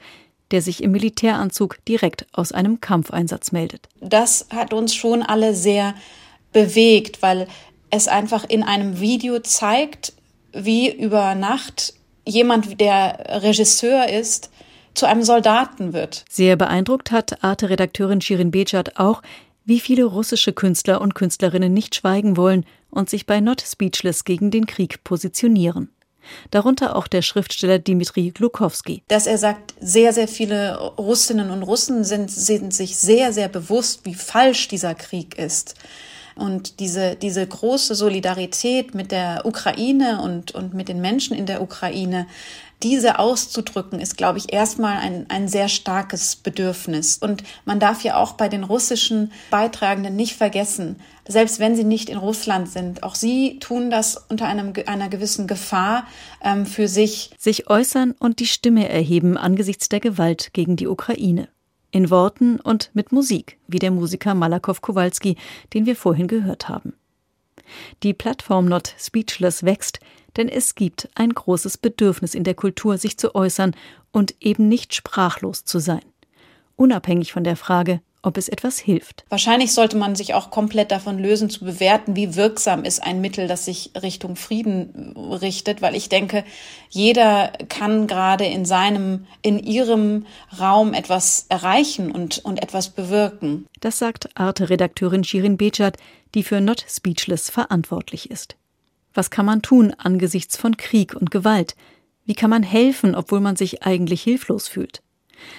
der 0.51 0.63
sich 0.63 0.83
im 0.83 0.93
Militäranzug 0.93 1.85
direkt 1.85 2.27
aus 2.33 2.53
einem 2.53 2.81
Kampfeinsatz 2.81 3.53
meldet. 3.53 3.89
Das 4.01 4.47
hat 4.51 4.73
uns 4.73 4.95
schon 4.95 5.23
alle 5.23 5.55
sehr 5.55 5.95
bewegt, 6.53 7.21
weil 7.21 7.47
es 7.91 8.09
einfach 8.09 8.45
in 8.49 8.63
einem 8.63 9.01
Video 9.01 9.41
zeigt, 9.41 10.15
wie 10.53 10.91
über 10.91 11.35
Nacht 11.35 11.95
jemand, 12.27 12.81
der 12.81 13.43
Regisseur 13.43 14.09
ist, 14.09 14.51
zu 14.99 15.07
einem 15.07 15.23
Soldaten 15.23 15.93
wird. 15.93 16.25
Sehr 16.29 16.57
beeindruckt 16.57 17.11
hat 17.11 17.43
Arte-Redakteurin 17.43 18.21
Shirin 18.21 18.51
Bechat 18.51 18.99
auch, 18.99 19.23
wie 19.65 19.81
viele 19.81 20.05
russische 20.05 20.53
Künstler 20.53 21.01
und 21.01 21.15
Künstlerinnen 21.15 21.73
nicht 21.73 21.95
schweigen 21.95 22.37
wollen 22.37 22.65
und 22.91 23.09
sich 23.09 23.27
bei 23.27 23.41
Not 23.41 23.61
Speechless 23.61 24.25
gegen 24.25 24.51
den 24.51 24.67
Krieg 24.67 25.05
positionieren. 25.05 25.91
darunter 26.51 26.95
auch 26.97 27.07
der 27.07 27.23
Schriftsteller 27.23 27.79
Dimitri 27.79 28.31
Glukowski. 28.31 29.03
Dass 29.09 29.27
er 29.27 29.39
sagt, 29.39 29.75
sehr, 29.81 30.13
sehr 30.13 30.29
viele 30.29 30.79
Russinnen 30.99 31.51
und 31.51 31.63
Russen 31.63 32.05
sind, 32.05 32.31
sind 32.31 32.75
sich 32.75 32.99
sehr, 32.99 33.33
sehr 33.33 33.49
bewusst, 33.49 34.05
wie 34.05 34.15
falsch 34.15 34.69
dieser 34.69 34.95
Krieg 34.95 35.39
ist. 35.39 35.75
Und 36.35 36.79
diese, 36.79 37.17
diese 37.17 37.47
große 37.47 37.95
Solidarität 37.95 38.95
mit 38.95 39.11
der 39.11 39.43
Ukraine 39.45 40.21
und, 40.23 40.53
und 40.53 40.73
mit 40.73 40.89
den 40.89 41.01
Menschen 41.01 41.37
in 41.37 41.47
der 41.47 41.61
Ukraine, 41.61 42.27
diese 42.83 43.19
auszudrücken, 43.19 44.01
ist, 44.01 44.17
glaube 44.17 44.39
ich, 44.39 44.53
erstmal 44.53 44.99
ein, 44.99 45.27
ein 45.29 45.49
sehr 45.49 45.69
starkes 45.69 46.37
Bedürfnis. 46.37 47.19
Und 47.19 47.43
man 47.65 47.81
darf 47.81 48.03
ja 48.03 48.17
auch 48.17 48.33
bei 48.33 48.49
den 48.49 48.65
russischen 48.65 49.33
Beitragenden 49.51 50.15
nicht 50.15 50.37
vergessen, 50.37 50.97
selbst 51.27 51.59
wenn 51.59 51.77
sie 51.77 51.85
nicht 51.85 52.09
in 52.09 52.19
Russland 52.19 52.69
sind, 52.69 53.03
auch 53.03 53.15
sie 53.15 53.59
tun 53.59 53.91
das 53.91 54.17
unter 54.29 54.47
einem, 54.47 54.73
einer 54.87 55.09
gewissen 55.09 55.47
Gefahr 55.47 56.07
ähm, 56.43 56.67
für 56.67 56.89
sich. 56.89 57.31
Sich 57.39 57.69
äußern 57.69 58.15
und 58.19 58.39
die 58.39 58.47
Stimme 58.47 58.89
erheben 58.89 59.37
angesichts 59.37 59.89
der 59.89 60.01
Gewalt 60.01 60.53
gegen 60.53 60.77
die 60.77 60.87
Ukraine. 60.87 61.49
In 61.91 62.11
Worten 62.11 62.61
und 62.61 62.91
mit 62.93 63.13
Musik, 63.13 63.59
wie 63.67 63.79
der 63.79 63.91
Musiker 63.91 64.35
Malakow 64.35 64.81
Kowalski, 64.81 65.37
den 65.75 65.87
wir 65.87 65.97
vorhin 65.97 66.29
gehört 66.29 66.69
haben. 66.69 66.95
Die 68.03 68.15
Plattform 68.15 68.67
Not 68.67 68.95
Speechless 68.99 69.63
wächst, 69.63 70.01
denn 70.37 70.49
es 70.49 70.75
gibt 70.75 71.09
ein 71.15 71.31
großes 71.31 71.79
Bedürfnis 71.79 72.35
in 72.35 72.45
der 72.45 72.55
Kultur, 72.55 72.99
sich 72.99 73.19
zu 73.19 73.35
äußern 73.35 73.75
und 74.13 74.35
eben 74.41 74.69
nicht 74.69 74.95
sprachlos 74.95 75.65
zu 75.65 75.79
sein. 75.79 76.05
Unabhängig 76.77 77.33
von 77.33 77.45
der 77.45 77.57
Frage, 77.57 78.01
ob 78.23 78.37
es 78.37 78.49
etwas 78.49 78.79
hilft. 78.79 79.25
Wahrscheinlich 79.29 79.73
sollte 79.73 79.97
man 79.97 80.15
sich 80.15 80.35
auch 80.35 80.51
komplett 80.51 80.91
davon 80.91 81.19
lösen, 81.19 81.51
zu 81.51 81.65
bewerten, 81.65 82.17
wie 82.17 82.35
wirksam 82.35 82.85
ist 82.85 83.03
ein 83.03 83.21
Mittel, 83.21 83.47
das 83.47 83.65
sich 83.65 83.93
Richtung 84.01 84.37
Frieden 84.37 85.15
richtet, 85.17 85.83
weil 85.83 85.95
ich 85.95 86.09
denke, 86.09 86.45
jeder 86.91 87.53
kann 87.69 88.07
gerade 88.07 88.45
in 88.45 88.65
seinem, 88.65 89.27
in 89.43 89.59
ihrem 89.59 90.27
Raum 90.59 90.95
etwas 90.95 91.47
erreichen 91.49 92.11
und, 92.11 92.45
und 92.45 92.63
etwas 92.63 92.91
bewirken. 92.91 93.67
Das 93.81 93.99
sagt 93.99 94.29
Arte-Redakteurin 94.35 95.25
Shirin 95.25 95.57
Bechat, 95.57 95.97
die 96.35 96.43
für 96.43 96.61
Not 96.61 96.85
Speechless 96.89 97.51
verantwortlich 97.51 98.31
ist. 98.31 98.57
Was 99.15 99.31
kann 99.31 99.47
man 99.47 99.63
tun 99.63 99.95
angesichts 99.97 100.57
von 100.57 100.77
Krieg 100.77 101.15
und 101.15 101.31
Gewalt? 101.31 101.77
Wie 102.25 102.35
kann 102.35 102.51
man 102.51 102.63
helfen, 102.63 103.15
obwohl 103.15 103.41
man 103.41 103.57
sich 103.57 103.85
eigentlich 103.85 104.23
hilflos 104.23 104.69
fühlt? 104.69 105.03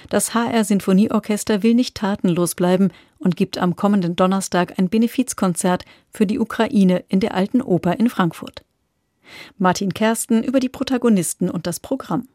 Das 0.10 0.34
HR 0.34 0.64
Sinfonieorchester 0.64 1.64
will 1.64 1.74
nicht 1.74 1.96
tatenlos 1.96 2.56
bleiben 2.56 2.90
und 3.18 3.36
gibt 3.36 3.58
am 3.58 3.76
kommenden 3.76 4.16
Donnerstag 4.16 4.78
ein 4.78 4.90
Benefizkonzert 4.90 5.86
für 6.12 6.26
die 6.26 6.40
Ukraine 6.40 7.04
in 7.10 7.20
der 7.20 7.34
Alten 7.34 7.62
Oper 7.62 8.00
in 8.00 8.10
Frankfurt. 8.10 8.64
Martin 9.58 9.94
Kersten 9.94 10.44
über 10.44 10.60
die 10.60 10.70
Protagonisten 10.70 11.50
und 11.50 11.68
das 11.68 11.80
Programm. 11.80 12.28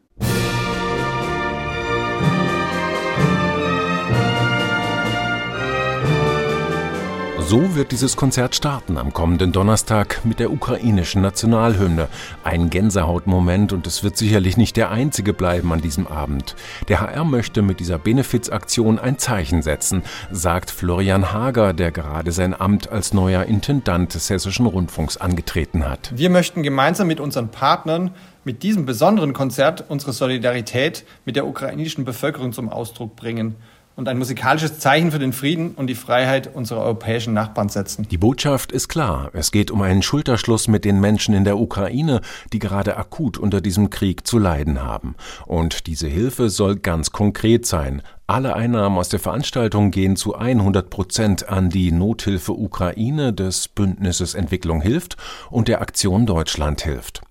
So 7.47 7.75
wird 7.75 7.91
dieses 7.91 8.17
Konzert 8.17 8.55
starten 8.55 8.97
am 8.97 9.13
kommenden 9.13 9.51
Donnerstag 9.51 10.25
mit 10.25 10.39
der 10.39 10.51
ukrainischen 10.51 11.21
Nationalhymne. 11.21 12.07
Ein 12.43 12.71
Gänsehautmoment 12.71 13.71
und 13.71 13.85
es 13.85 14.03
wird 14.03 14.17
sicherlich 14.17 14.57
nicht 14.57 14.75
der 14.77 14.89
einzige 14.89 15.31
bleiben 15.31 15.71
an 15.71 15.79
diesem 15.79 16.07
Abend. 16.07 16.55
Der 16.87 17.01
HR 17.01 17.23
möchte 17.23 17.61
mit 17.61 17.79
dieser 17.79 17.99
Benefizaktion 17.99 18.97
ein 18.97 19.19
Zeichen 19.19 19.61
setzen, 19.61 20.01
sagt 20.31 20.71
Florian 20.71 21.33
Hager, 21.33 21.73
der 21.73 21.91
gerade 21.91 22.31
sein 22.31 22.59
Amt 22.59 22.89
als 22.89 23.13
neuer 23.13 23.43
Intendant 23.43 24.15
des 24.15 24.27
Hessischen 24.31 24.65
Rundfunks 24.65 25.17
angetreten 25.17 25.87
hat. 25.87 26.13
Wir 26.15 26.31
möchten 26.31 26.63
gemeinsam 26.63 27.05
mit 27.05 27.19
unseren 27.19 27.49
Partnern 27.49 28.09
mit 28.43 28.63
diesem 28.63 28.87
besonderen 28.87 29.33
Konzert 29.33 29.85
unsere 29.87 30.13
Solidarität 30.13 31.03
mit 31.25 31.35
der 31.35 31.45
ukrainischen 31.45 32.05
Bevölkerung 32.05 32.53
zum 32.53 32.69
Ausdruck 32.69 33.15
bringen 33.15 33.55
und 33.95 34.07
ein 34.07 34.17
musikalisches 34.17 34.79
Zeichen 34.79 35.11
für 35.11 35.19
den 35.19 35.33
Frieden 35.33 35.71
und 35.75 35.87
die 35.87 35.95
Freiheit 35.95 36.53
unserer 36.53 36.81
europäischen 36.81 37.33
Nachbarn 37.33 37.69
setzen. 37.69 38.07
Die 38.09 38.17
Botschaft 38.17 38.71
ist 38.71 38.87
klar. 38.87 39.29
Es 39.33 39.51
geht 39.51 39.71
um 39.71 39.81
einen 39.81 40.01
Schulterschluss 40.01 40.67
mit 40.67 40.85
den 40.85 40.99
Menschen 40.99 41.33
in 41.33 41.43
der 41.43 41.57
Ukraine, 41.57 42.21
die 42.51 42.59
gerade 42.59 42.97
akut 42.97 43.37
unter 43.37 43.61
diesem 43.61 43.89
Krieg 43.89 44.27
zu 44.27 44.37
leiden 44.37 44.83
haben. 44.83 45.15
Und 45.45 45.87
diese 45.87 46.07
Hilfe 46.07 46.49
soll 46.49 46.75
ganz 46.75 47.11
konkret 47.11 47.65
sein. 47.65 48.01
Alle 48.27 48.55
Einnahmen 48.55 48.97
aus 48.97 49.09
der 49.09 49.19
Veranstaltung 49.19 49.91
gehen 49.91 50.15
zu 50.15 50.35
100 50.35 50.89
Prozent 50.89 51.47
an 51.47 51.69
die 51.69 51.91
Nothilfe 51.91 52.53
Ukraine 52.53 53.33
des 53.33 53.67
Bündnisses 53.67 54.33
Entwicklung 54.33 54.81
hilft 54.81 55.15
und 55.51 55.67
der 55.67 55.81
Aktion 55.81 56.25
Deutschland 56.25 56.81
hilft. 56.81 57.21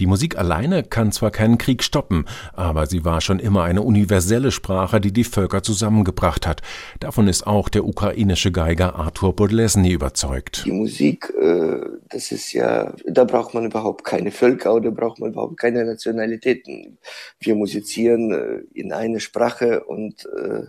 Die 0.00 0.06
Musik 0.06 0.38
alleine 0.38 0.82
kann 0.82 1.12
zwar 1.12 1.30
keinen 1.30 1.58
Krieg 1.58 1.82
stoppen, 1.82 2.26
aber 2.54 2.86
sie 2.86 3.04
war 3.04 3.20
schon 3.20 3.38
immer 3.38 3.64
eine 3.64 3.82
universelle 3.82 4.50
Sprache, 4.50 5.00
die 5.00 5.12
die 5.12 5.24
Völker 5.24 5.62
zusammengebracht 5.62 6.46
hat. 6.46 6.62
Davon 7.00 7.28
ist 7.28 7.46
auch 7.46 7.68
der 7.68 7.84
ukrainische 7.84 8.52
Geiger 8.52 8.96
Arthur 8.96 9.36
Podlesny 9.36 9.92
überzeugt. 9.92 10.64
Die 10.64 10.72
Musik, 10.72 11.32
äh, 11.40 11.80
das 12.08 12.32
ist 12.32 12.52
ja, 12.52 12.94
da 13.06 13.24
braucht 13.24 13.54
man 13.54 13.64
überhaupt 13.64 14.04
keine 14.04 14.30
Völker 14.30 14.74
oder 14.74 14.90
braucht 14.90 15.20
man 15.20 15.32
überhaupt 15.32 15.58
keine 15.58 15.84
Nationalitäten. 15.84 16.98
Wir 17.40 17.54
musizieren 17.54 18.32
äh, 18.32 18.78
in 18.78 18.92
einer 18.92 19.20
Sprache 19.20 19.84
und 19.84 20.26
äh, 20.26 20.66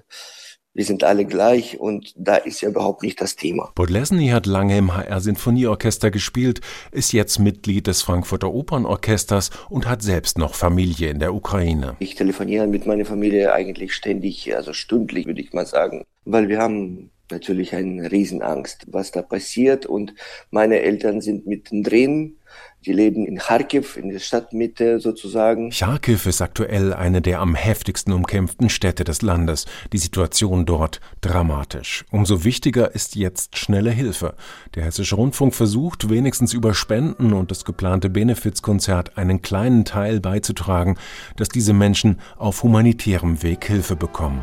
wir 0.73 0.85
sind 0.85 1.03
alle 1.03 1.25
gleich 1.25 1.79
und 1.79 2.13
da 2.17 2.35
ist 2.35 2.61
ja 2.61 2.69
überhaupt 2.69 3.03
nicht 3.03 3.21
das 3.21 3.35
Thema. 3.35 3.71
Podlesny 3.75 4.29
hat 4.29 4.45
lange 4.45 4.77
im 4.77 4.95
HR 4.95 5.21
Sinfonieorchester 5.21 6.09
gespielt, 6.11 6.61
ist 6.91 7.13
jetzt 7.13 7.39
Mitglied 7.39 7.87
des 7.87 8.01
Frankfurter 8.01 8.51
Opernorchesters 8.51 9.51
und 9.69 9.87
hat 9.87 10.01
selbst 10.01 10.37
noch 10.37 10.55
Familie 10.55 11.09
in 11.09 11.19
der 11.19 11.33
Ukraine. 11.33 11.95
Ich 11.99 12.15
telefoniere 12.15 12.67
mit 12.67 12.85
meiner 12.85 13.05
Familie 13.05 13.53
eigentlich 13.53 13.93
ständig, 13.93 14.55
also 14.55 14.73
stündlich 14.73 15.27
würde 15.27 15.41
ich 15.41 15.53
mal 15.53 15.65
sagen, 15.65 16.03
weil 16.25 16.49
wir 16.49 16.59
haben 16.59 17.11
natürlich 17.31 17.75
eine 17.75 18.11
Riesenangst, 18.11 18.85
was 18.87 19.11
da 19.11 19.21
passiert 19.21 19.85
und 19.85 20.13
meine 20.51 20.81
Eltern 20.81 21.21
sind 21.21 21.47
mittendrin 21.47 22.37
die 22.85 22.93
leben 22.93 23.25
in 23.25 23.37
Kharkiv, 23.37 23.97
in 23.97 24.09
der 24.09 24.19
Stadtmitte 24.19 24.99
sozusagen. 24.99 25.69
Kharkiv 25.71 26.25
ist 26.25 26.41
aktuell 26.41 26.93
eine 26.93 27.21
der 27.21 27.39
am 27.39 27.55
heftigsten 27.55 28.11
umkämpften 28.11 28.69
Städte 28.69 29.03
des 29.03 29.21
Landes. 29.21 29.65
Die 29.93 29.97
Situation 29.97 30.65
dort 30.65 30.99
dramatisch. 31.21 32.05
Umso 32.11 32.43
wichtiger 32.43 32.93
ist 32.93 33.15
jetzt 33.15 33.57
schnelle 33.57 33.91
Hilfe. 33.91 34.35
Der 34.75 34.83
Hessische 34.83 35.15
Rundfunk 35.15 35.55
versucht, 35.55 36.09
wenigstens 36.09 36.53
über 36.53 36.73
Spenden 36.73 37.33
und 37.33 37.51
das 37.51 37.65
geplante 37.65 38.09
Benefizkonzert 38.09 39.17
einen 39.17 39.41
kleinen 39.41 39.85
Teil 39.85 40.19
beizutragen, 40.19 40.97
dass 41.37 41.49
diese 41.49 41.73
Menschen 41.73 42.19
auf 42.37 42.63
humanitärem 42.63 43.43
Weg 43.43 43.65
Hilfe 43.65 43.95
bekommen. 43.95 44.41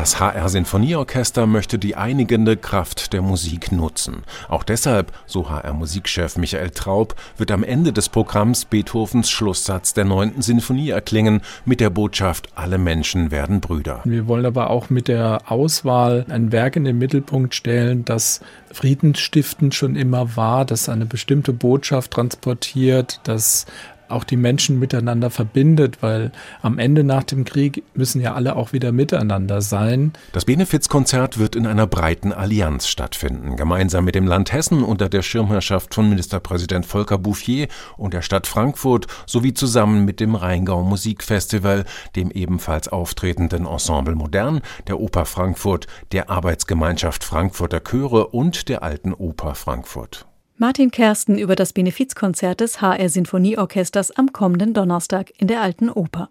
Das 0.00 0.18
HR 0.18 0.48
Sinfonieorchester 0.48 1.46
möchte 1.46 1.78
die 1.78 1.94
einigende 1.94 2.56
Kraft 2.56 3.12
der 3.12 3.20
Musik 3.20 3.70
nutzen. 3.70 4.22
Auch 4.48 4.64
deshalb, 4.64 5.12
so 5.26 5.50
HR 5.50 5.74
Musikchef 5.74 6.38
Michael 6.38 6.70
Traub, 6.70 7.14
wird 7.36 7.50
am 7.50 7.62
Ende 7.62 7.92
des 7.92 8.08
Programms 8.08 8.64
Beethovens 8.64 9.28
Schlusssatz 9.28 9.92
der 9.92 10.06
9. 10.06 10.40
Sinfonie 10.40 10.88
erklingen 10.88 11.42
mit 11.66 11.80
der 11.80 11.90
Botschaft 11.90 12.48
Alle 12.54 12.78
Menschen 12.78 13.30
werden 13.30 13.60
Brüder. 13.60 14.00
Wir 14.04 14.26
wollen 14.26 14.46
aber 14.46 14.70
auch 14.70 14.88
mit 14.88 15.06
der 15.06 15.42
Auswahl 15.50 16.24
ein 16.30 16.50
Werk 16.50 16.76
in 16.76 16.84
den 16.84 16.96
Mittelpunkt 16.96 17.54
stellen, 17.54 18.06
das 18.06 18.40
friedensstiftend 18.72 19.74
schon 19.74 19.96
immer 19.96 20.34
war, 20.34 20.64
das 20.64 20.88
eine 20.88 21.04
bestimmte 21.04 21.52
Botschaft 21.52 22.12
transportiert, 22.12 23.20
das 23.24 23.66
auch 24.10 24.24
die 24.24 24.36
Menschen 24.36 24.78
miteinander 24.78 25.30
verbindet, 25.30 26.02
weil 26.02 26.32
am 26.62 26.78
Ende 26.78 27.04
nach 27.04 27.24
dem 27.24 27.44
Krieg 27.44 27.82
müssen 27.94 28.20
ja 28.20 28.34
alle 28.34 28.56
auch 28.56 28.72
wieder 28.72 28.92
miteinander 28.92 29.60
sein. 29.60 30.12
Das 30.32 30.44
Benefizkonzert 30.44 31.38
wird 31.38 31.56
in 31.56 31.66
einer 31.66 31.86
breiten 31.86 32.32
Allianz 32.32 32.86
stattfinden, 32.88 33.56
gemeinsam 33.56 34.04
mit 34.04 34.14
dem 34.14 34.26
Land 34.26 34.52
Hessen 34.52 34.82
unter 34.82 35.08
der 35.08 35.22
Schirmherrschaft 35.22 35.94
von 35.94 36.08
Ministerpräsident 36.08 36.86
Volker 36.86 37.18
Bouffier 37.18 37.68
und 37.96 38.14
der 38.14 38.22
Stadt 38.22 38.46
Frankfurt 38.46 39.06
sowie 39.26 39.54
zusammen 39.54 40.04
mit 40.04 40.20
dem 40.20 40.34
Rheingau 40.34 40.82
Musikfestival, 40.82 41.84
dem 42.16 42.30
ebenfalls 42.30 42.88
auftretenden 42.88 43.66
Ensemble 43.66 44.14
Modern, 44.14 44.60
der 44.86 45.00
Oper 45.00 45.26
Frankfurt, 45.26 45.86
der 46.12 46.30
Arbeitsgemeinschaft 46.30 47.24
Frankfurter 47.24 47.80
Chöre 47.80 48.28
und 48.28 48.68
der 48.68 48.82
Alten 48.82 49.14
Oper 49.14 49.54
Frankfurt. 49.54 50.29
Martin 50.60 50.90
Kersten 50.90 51.38
über 51.38 51.56
das 51.56 51.72
Benefizkonzert 51.72 52.60
des 52.60 52.82
HR 52.82 53.08
Sinfonieorchesters 53.08 54.10
am 54.10 54.30
kommenden 54.30 54.74
Donnerstag 54.74 55.32
in 55.38 55.48
der 55.48 55.62
Alten 55.62 55.88
Oper. 55.88 56.28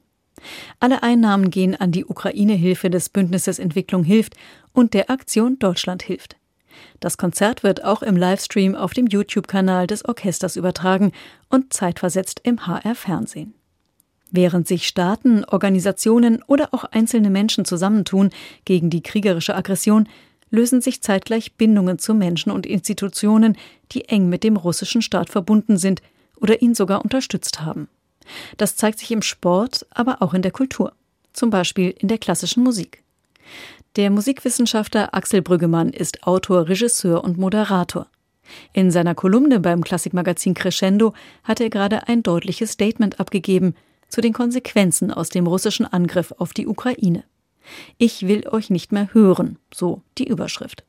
Alle 0.80 1.02
Einnahmen 1.02 1.50
gehen 1.50 1.76
an 1.76 1.92
die 1.92 2.06
Ukraine-Hilfe 2.06 2.92
des 2.92 3.10
Bündnisses 3.10 3.58
Entwicklung 3.58 4.04
hilft 4.04 4.36
und 4.72 4.94
der 4.94 5.10
Aktion 5.10 5.58
Deutschland 5.58 6.04
hilft. 6.04 6.36
Das 7.00 7.18
Konzert 7.18 7.64
wird 7.64 7.84
auch 7.84 8.04
im 8.04 8.16
Livestream 8.16 8.76
auf 8.76 8.94
dem 8.94 9.08
YouTube-Kanal 9.08 9.88
des 9.88 10.06
Orchesters 10.06 10.58
übertragen 10.58 11.12
und 11.50 11.74
zeitversetzt 11.74 12.40
im 12.44 12.68
HR 12.68 12.94
Fernsehen. 12.94 13.56
Während 14.30 14.68
sich 14.68 14.88
Staaten, 14.88 15.44
Organisationen 15.44 16.44
oder 16.46 16.72
auch 16.72 16.84
einzelne 16.84 17.32
Menschen 17.32 17.66
zusammentun 17.66 18.30
gegen 18.64 18.92
die 18.92 19.02
kriegerische 19.02 19.56
Aggression, 19.56 20.08
lösen 20.52 20.82
sich 20.82 21.02
zeitgleich 21.02 21.54
Bindungen 21.54 22.00
zu 22.00 22.14
Menschen 22.14 22.52
und 22.52 22.66
Institutionen, 22.66 23.58
die 23.92 24.06
eng 24.10 24.30
mit 24.30 24.44
dem 24.44 24.58
russischen 24.58 25.02
Staat 25.02 25.30
verbunden 25.30 25.78
sind 25.78 26.02
oder 26.38 26.62
ihn 26.62 26.76
sogar 26.76 27.04
unterstützt 27.04 27.62
haben. 27.62 27.88
Das 28.58 28.76
zeigt 28.76 29.00
sich 29.00 29.12
im 29.12 29.22
Sport, 29.22 29.86
aber 29.92 30.22
auch 30.22 30.34
in 30.34 30.42
der 30.42 30.52
Kultur, 30.52 30.94
zum 31.34 31.50
Beispiel 31.50 31.94
in 31.98 32.08
der 32.08 32.18
klassischen 32.18 32.64
Musik. 32.64 33.04
Der 33.96 34.10
Musikwissenschaftler 34.12 35.14
Axel 35.14 35.42
Brüggemann 35.42 35.90
ist 35.90 36.24
Autor, 36.24 36.70
Regisseur 36.70 37.24
und 37.24 37.38
Moderator. 37.38 38.08
In 38.74 38.92
seiner 38.92 39.16
Kolumne 39.16 39.60
beim 39.60 39.84
Klassikmagazin 39.84 40.54
Crescendo 40.54 41.14
hat 41.44 41.60
er 41.60 41.70
gerade 41.70 42.08
ein 42.08 42.24
deutliches 42.24 42.72
Statement 42.72 43.20
abgegeben 43.20 43.76
zu 44.08 44.22
den 44.22 44.34
Konsequenzen 44.34 45.12
aus 45.12 45.30
dem 45.30 45.48
russischen 45.48 45.86
Angriff 45.86 46.34
auf 46.38 46.54
die 46.54 46.68
Ukraine. 46.68 47.24
Ich 47.98 48.28
will 48.28 48.48
euch 48.48 48.70
nicht 48.70 48.92
mehr 48.92 49.14
hören, 49.14 49.58
so 49.74 50.02
die 50.18 50.28
Überschrift. 50.28 50.84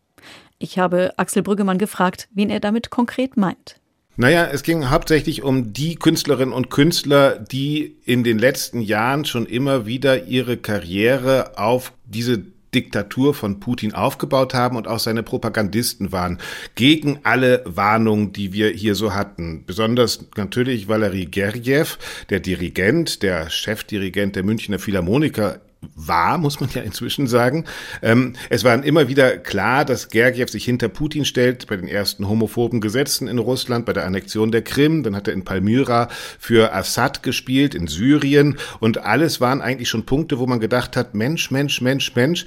Ich 0.58 0.78
habe 0.78 1.14
Axel 1.16 1.42
Brüggemann 1.42 1.78
gefragt, 1.78 2.28
wen 2.34 2.50
er 2.50 2.60
damit 2.60 2.90
konkret 2.90 3.36
meint. 3.36 3.76
Naja, 4.16 4.48
es 4.52 4.62
ging 4.62 4.90
hauptsächlich 4.90 5.42
um 5.42 5.72
die 5.72 5.94
Künstlerinnen 5.94 6.52
und 6.52 6.68
Künstler, 6.68 7.38
die 7.38 7.96
in 8.04 8.22
den 8.22 8.38
letzten 8.38 8.82
Jahren 8.82 9.24
schon 9.24 9.46
immer 9.46 9.86
wieder 9.86 10.26
ihre 10.26 10.58
Karriere 10.58 11.56
auf 11.56 11.94
diese 12.04 12.42
Diktatur 12.74 13.34
von 13.34 13.60
Putin 13.60 13.94
aufgebaut 13.94 14.54
haben 14.54 14.76
und 14.76 14.86
auch 14.86 14.98
seine 14.98 15.22
Propagandisten 15.22 16.12
waren 16.12 16.38
gegen 16.74 17.20
alle 17.22 17.62
Warnungen, 17.64 18.32
die 18.32 18.52
wir 18.52 18.68
hier 18.68 18.94
so 18.94 19.14
hatten. 19.14 19.64
Besonders 19.66 20.26
natürlich 20.36 20.88
Valery 20.88 21.24
Gergiev, 21.26 21.98
der 22.28 22.40
Dirigent, 22.40 23.22
der 23.22 23.50
Chefdirigent 23.50 24.36
der 24.36 24.44
Münchner 24.44 24.78
Philharmoniker 24.78 25.60
war, 25.94 26.38
muss 26.38 26.60
man 26.60 26.70
ja 26.74 26.82
inzwischen 26.82 27.26
sagen. 27.26 27.64
Ähm, 28.02 28.34
es 28.48 28.64
war 28.64 28.82
immer 28.84 29.08
wieder 29.08 29.38
klar, 29.38 29.84
dass 29.84 30.08
Gergiev 30.08 30.50
sich 30.50 30.64
hinter 30.64 30.88
Putin 30.88 31.24
stellt 31.24 31.66
bei 31.66 31.76
den 31.76 31.88
ersten 31.88 32.28
homophoben 32.28 32.80
Gesetzen 32.80 33.28
in 33.28 33.38
Russland, 33.38 33.86
bei 33.86 33.92
der 33.92 34.06
Annexion 34.06 34.52
der 34.52 34.62
Krim. 34.62 35.02
Dann 35.02 35.16
hat 35.16 35.28
er 35.28 35.34
in 35.34 35.44
Palmyra 35.44 36.08
für 36.38 36.74
Assad 36.74 37.22
gespielt, 37.22 37.74
in 37.74 37.86
Syrien. 37.86 38.58
Und 38.78 38.98
alles 38.98 39.40
waren 39.40 39.62
eigentlich 39.62 39.88
schon 39.88 40.06
Punkte, 40.06 40.38
wo 40.38 40.46
man 40.46 40.60
gedacht 40.60 40.96
hat, 40.96 41.14
Mensch, 41.14 41.50
Mensch, 41.50 41.80
Mensch, 41.80 42.14
Mensch, 42.14 42.44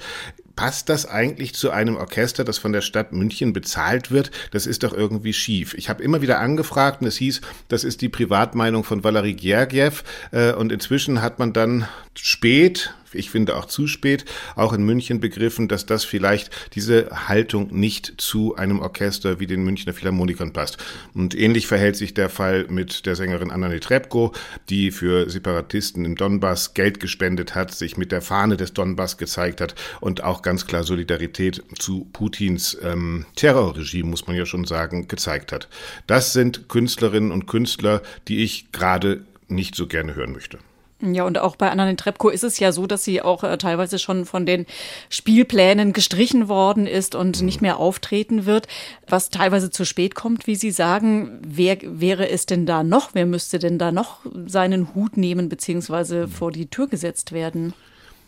passt 0.56 0.88
das 0.88 1.06
eigentlich 1.06 1.54
zu 1.54 1.70
einem 1.70 1.96
Orchester, 1.96 2.44
das 2.44 2.58
von 2.58 2.72
der 2.72 2.80
Stadt 2.80 3.12
München 3.12 3.52
bezahlt 3.52 4.10
wird? 4.10 4.30
Das 4.52 4.66
ist 4.66 4.82
doch 4.84 4.92
irgendwie 4.92 5.32
schief. 5.32 5.74
Ich 5.74 5.88
habe 5.88 6.02
immer 6.02 6.22
wieder 6.22 6.38
angefragt 6.38 7.00
und 7.00 7.08
es 7.08 7.16
hieß, 7.16 7.40
das 7.68 7.84
ist 7.84 8.00
die 8.00 8.08
Privatmeinung 8.08 8.84
von 8.84 9.02
Valery 9.02 9.34
Gergiev. 9.34 10.04
Äh, 10.30 10.52
und 10.52 10.70
inzwischen 10.70 11.22
hat 11.22 11.38
man 11.38 11.52
dann 11.52 11.88
spät, 12.14 12.94
ich 13.14 13.30
finde 13.30 13.56
auch 13.56 13.66
zu 13.66 13.86
spät, 13.86 14.24
auch 14.56 14.72
in 14.72 14.84
München 14.84 15.20
begriffen, 15.20 15.68
dass 15.68 15.86
das 15.86 16.04
vielleicht 16.04 16.50
diese 16.74 17.28
Haltung 17.28 17.68
nicht 17.70 18.14
zu 18.18 18.56
einem 18.56 18.80
Orchester 18.80 19.40
wie 19.40 19.46
den 19.46 19.64
Münchner 19.64 19.92
Philharmonikern 19.92 20.52
passt. 20.52 20.78
Und 21.14 21.34
ähnlich 21.34 21.66
verhält 21.66 21.96
sich 21.96 22.14
der 22.14 22.28
Fall 22.28 22.66
mit 22.68 23.06
der 23.06 23.16
Sängerin 23.16 23.50
Anna 23.50 23.68
Netrebko, 23.68 24.32
die 24.68 24.90
für 24.90 25.28
Separatisten 25.30 26.04
im 26.04 26.16
Donbass 26.16 26.74
Geld 26.74 27.00
gespendet 27.00 27.54
hat, 27.54 27.74
sich 27.74 27.96
mit 27.96 28.12
der 28.12 28.22
Fahne 28.22 28.56
des 28.56 28.72
Donbass 28.72 29.16
gezeigt 29.18 29.60
hat 29.60 29.74
und 30.00 30.22
auch 30.22 30.42
ganz 30.42 30.66
klar 30.66 30.84
Solidarität 30.84 31.62
zu 31.78 32.08
Putins 32.12 32.76
ähm, 32.82 33.26
Terrorregime, 33.36 34.10
muss 34.10 34.26
man 34.26 34.36
ja 34.36 34.46
schon 34.46 34.64
sagen, 34.64 35.08
gezeigt 35.08 35.52
hat. 35.52 35.68
Das 36.06 36.32
sind 36.32 36.68
Künstlerinnen 36.68 37.32
und 37.32 37.46
Künstler, 37.46 38.02
die 38.28 38.42
ich 38.42 38.72
gerade 38.72 39.24
nicht 39.48 39.74
so 39.74 39.86
gerne 39.86 40.14
hören 40.14 40.32
möchte. 40.32 40.58
Ja, 41.12 41.24
und 41.24 41.38
auch 41.38 41.56
bei 41.56 41.70
Anna 41.70 41.92
Trepko 41.94 42.30
ist 42.30 42.44
es 42.44 42.58
ja 42.58 42.72
so, 42.72 42.86
dass 42.86 43.04
sie 43.04 43.20
auch 43.20 43.44
äh, 43.44 43.58
teilweise 43.58 43.98
schon 43.98 44.24
von 44.24 44.46
den 44.46 44.64
Spielplänen 45.10 45.92
gestrichen 45.92 46.48
worden 46.48 46.86
ist 46.86 47.14
und 47.14 47.42
nicht 47.42 47.60
mehr 47.60 47.78
auftreten 47.78 48.46
wird, 48.46 48.68
was 49.06 49.28
teilweise 49.28 49.70
zu 49.70 49.84
spät 49.84 50.14
kommt, 50.14 50.46
wie 50.46 50.56
Sie 50.56 50.70
sagen. 50.70 51.40
Wer 51.46 51.78
wäre 51.82 52.28
es 52.30 52.46
denn 52.46 52.64
da 52.64 52.82
noch? 52.82 53.10
Wer 53.12 53.26
müsste 53.26 53.58
denn 53.58 53.78
da 53.78 53.92
noch 53.92 54.20
seinen 54.46 54.94
Hut 54.94 55.16
nehmen 55.16 55.48
beziehungsweise 55.48 56.28
vor 56.28 56.50
die 56.50 56.66
Tür 56.66 56.88
gesetzt 56.88 57.32
werden? 57.32 57.74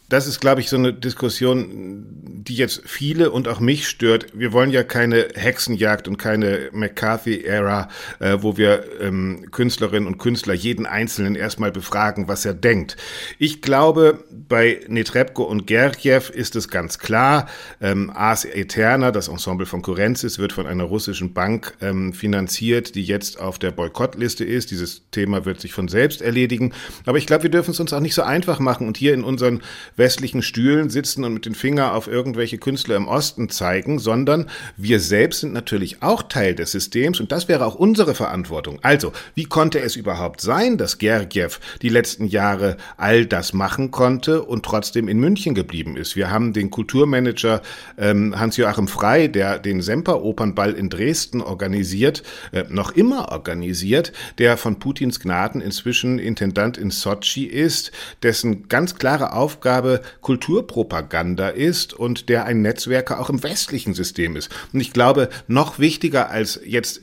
Das 0.08 0.26
ist, 0.26 0.40
glaube 0.40 0.60
ich, 0.60 0.68
so 0.68 0.76
eine 0.76 0.92
Diskussion, 0.92 2.06
die 2.46 2.54
jetzt 2.54 2.82
viele 2.84 3.30
und 3.30 3.48
auch 3.48 3.58
mich 3.58 3.88
stört. 3.88 4.26
Wir 4.34 4.52
wollen 4.52 4.70
ja 4.70 4.84
keine 4.84 5.28
Hexenjagd 5.34 6.06
und 6.06 6.16
keine 6.16 6.68
McCarthy-Ära, 6.72 7.88
äh, 8.20 8.38
wo 8.40 8.56
wir 8.56 8.84
ähm, 9.00 9.50
Künstlerinnen 9.50 10.06
und 10.06 10.18
Künstler 10.18 10.54
jeden 10.54 10.86
Einzelnen 10.86 11.34
erstmal 11.34 11.72
befragen, 11.72 12.28
was 12.28 12.44
er 12.44 12.54
denkt. 12.54 12.96
Ich 13.38 13.62
glaube, 13.62 14.24
bei 14.30 14.80
Netrebko 14.86 15.42
und 15.42 15.66
Gergiev 15.66 16.30
ist 16.30 16.54
es 16.54 16.68
ganz 16.68 16.98
klar, 16.98 17.48
ähm, 17.80 18.10
Ars 18.10 18.44
Eterna, 18.44 19.10
das 19.10 19.26
Ensemble 19.26 19.66
von 19.66 19.82
Kurenzis, 19.82 20.38
wird 20.38 20.52
von 20.52 20.68
einer 20.68 20.84
russischen 20.84 21.32
Bank 21.32 21.74
ähm, 21.80 22.12
finanziert, 22.12 22.94
die 22.94 23.04
jetzt 23.04 23.40
auf 23.40 23.58
der 23.58 23.72
Boykottliste 23.72 24.44
ist. 24.44 24.70
Dieses 24.70 25.02
Thema 25.10 25.44
wird 25.44 25.60
sich 25.60 25.72
von 25.72 25.88
selbst 25.88 26.22
erledigen. 26.22 26.72
Aber 27.06 27.18
ich 27.18 27.26
glaube, 27.26 27.44
wir 27.44 27.50
dürfen 27.50 27.72
es 27.72 27.80
uns 27.80 27.92
auch 27.92 28.00
nicht 28.00 28.14
so 28.14 28.22
einfach 28.22 28.60
machen 28.60 28.86
und 28.86 28.96
hier 28.96 29.12
in 29.12 29.24
unseren 29.24 29.62
westlichen 29.96 30.42
Stühlen 30.42 30.90
sitzen 30.90 31.24
und 31.24 31.35
mit 31.35 31.46
den 31.46 31.54
Finger 31.54 31.94
auf 31.94 32.06
irgendwelche 32.06 32.59
Künstler 32.59 32.96
im 32.96 33.09
Osten 33.09 33.48
zeigen, 33.48 33.98
sondern 33.98 34.48
wir 34.76 35.00
selbst 35.00 35.40
sind 35.40 35.52
natürlich 35.52 36.02
auch 36.02 36.22
Teil 36.22 36.54
des 36.54 36.72
Systems 36.72 37.20
und 37.20 37.32
das 37.32 37.48
wäre 37.48 37.64
auch 37.64 37.74
unsere 37.74 38.14
Verantwortung. 38.14 38.78
Also, 38.82 39.12
wie 39.35 39.44
konnte 39.44 39.80
es 39.80 39.96
überhaupt 39.96 40.40
sein, 40.40 40.76
dass 40.76 40.98
Gergiev 40.98 41.61
die 41.82 41.88
letzten 41.88 42.26
Jahre 42.26 42.76
all 42.96 43.26
das 43.26 43.52
machen 43.52 43.90
konnte 43.90 44.42
und 44.42 44.64
trotzdem 44.64 45.09
in 45.09 45.18
München 45.18 45.54
geblieben 45.54 45.96
ist? 45.96 46.16
Wir 46.16 46.30
haben 46.30 46.52
den 46.52 46.70
Kulturmanager 46.70 47.62
ähm, 47.98 48.38
Hans-Joachim 48.38 48.88
Frei, 48.88 49.28
der 49.28 49.59
den 49.59 49.80
Semper-Opernball 49.80 50.74
in 50.74 50.90
Dresden 50.90 51.40
organisiert, 51.40 52.22
äh, 52.52 52.64
noch 52.68 52.90
immer 52.92 53.32
organisiert, 53.32 54.12
der 54.38 54.56
von 54.56 54.78
Putins 54.78 55.20
Gnaden 55.20 55.61
inzwischen 55.61 56.18
Intendant 56.18 56.76
in 56.76 56.90
Sochi 56.90 57.44
ist, 57.44 57.92
dessen 58.22 58.68
ganz 58.68 58.96
klare 58.96 59.32
Aufgabe 59.32 59.86
Aufgabe 59.87 60.03
Kulturpropaganda 60.20 61.49
ist 61.49 61.94
und 61.94 62.29
der 62.29 62.44
ein 62.44 62.62
Netzwerker 62.62 63.20
auch 63.20 63.31
im 63.31 63.42
westlichen 63.42 63.94
System 63.94 64.37
ist. 64.37 64.51
Und 64.72 64.81
ich 64.81 64.92
glaube, 64.92 65.29
noch 65.46 65.79
wichtiger 65.79 66.31
als 66.31 66.61
jetzt 66.64 67.03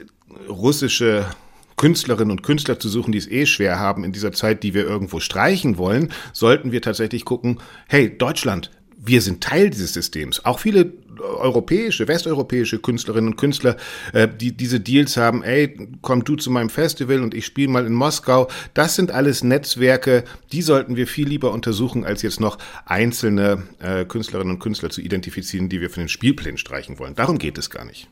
russische 0.50 1.26
Künstlerinnen 1.78 2.32
und 2.32 2.44
Künstler 2.44 2.80
zu 2.80 2.90
suchen, 2.90 3.12
die 3.12 3.18
es 3.18 3.30
eh 3.30 3.46
schwer 3.46 3.80
haben 3.80 4.04
in 4.04 4.12
dieser 4.12 4.32
Zeit, 4.32 4.64
die 4.64 4.74
wir 4.74 4.84
irgendwo 4.84 5.20
streichen 5.20 5.78
wollen, 5.78 6.12
sollten 6.34 6.72
wir 6.72 6.82
tatsächlich 6.82 7.26
gucken, 7.26 7.60
hey, 7.88 8.16
Deutschland, 8.16 8.70
wir 9.06 9.22
sind 9.22 9.44
Teil 9.44 9.70
dieses 9.70 9.94
Systems. 9.94 10.44
Auch 10.46 10.60
viele 10.60 10.94
europäische, 11.20 12.08
westeuropäische 12.08 12.80
Künstlerinnen 12.80 13.32
und 13.32 13.38
Künstler, 13.38 13.78
äh, 14.14 14.28
die 14.28 14.52
diese 14.52 14.80
Deals 14.80 15.18
haben, 15.18 15.44
ey, 15.44 15.90
komm 16.02 16.24
du 16.24 16.36
zu 16.36 16.52
meinem 16.52 16.70
Festival 16.70 17.22
und 17.22 17.34
ich 17.34 17.46
spiele 17.46 17.70
mal 17.70 17.86
in 17.86 17.94
Moskau. 17.94 18.50
Das 18.74 18.96
sind 18.96 19.12
alles 19.12 19.44
Netzwerke, 19.44 20.24
die 20.52 20.62
sollten 20.62 20.96
wir 20.96 21.08
viel 21.08 21.28
lieber 21.28 21.52
untersuchen, 21.52 22.06
als 22.06 22.22
jetzt 22.22 22.40
noch 22.40 22.58
einzelne 22.86 23.64
äh, 23.80 24.06
Künstlerinnen 24.06 24.56
und 24.56 24.60
Künstler 24.60 24.90
zu 24.90 25.02
identifizieren, 25.02 25.70
die 25.70 25.82
wir 25.82 25.90
von 25.90 26.04
den 26.04 26.10
Spielplänen 26.10 26.58
streichen 26.58 27.00
wollen. 27.00 27.16
Darum 27.16 27.38
geht 27.38 27.58
es 27.58 27.70
gar 27.70 27.86
nicht. 27.86 28.08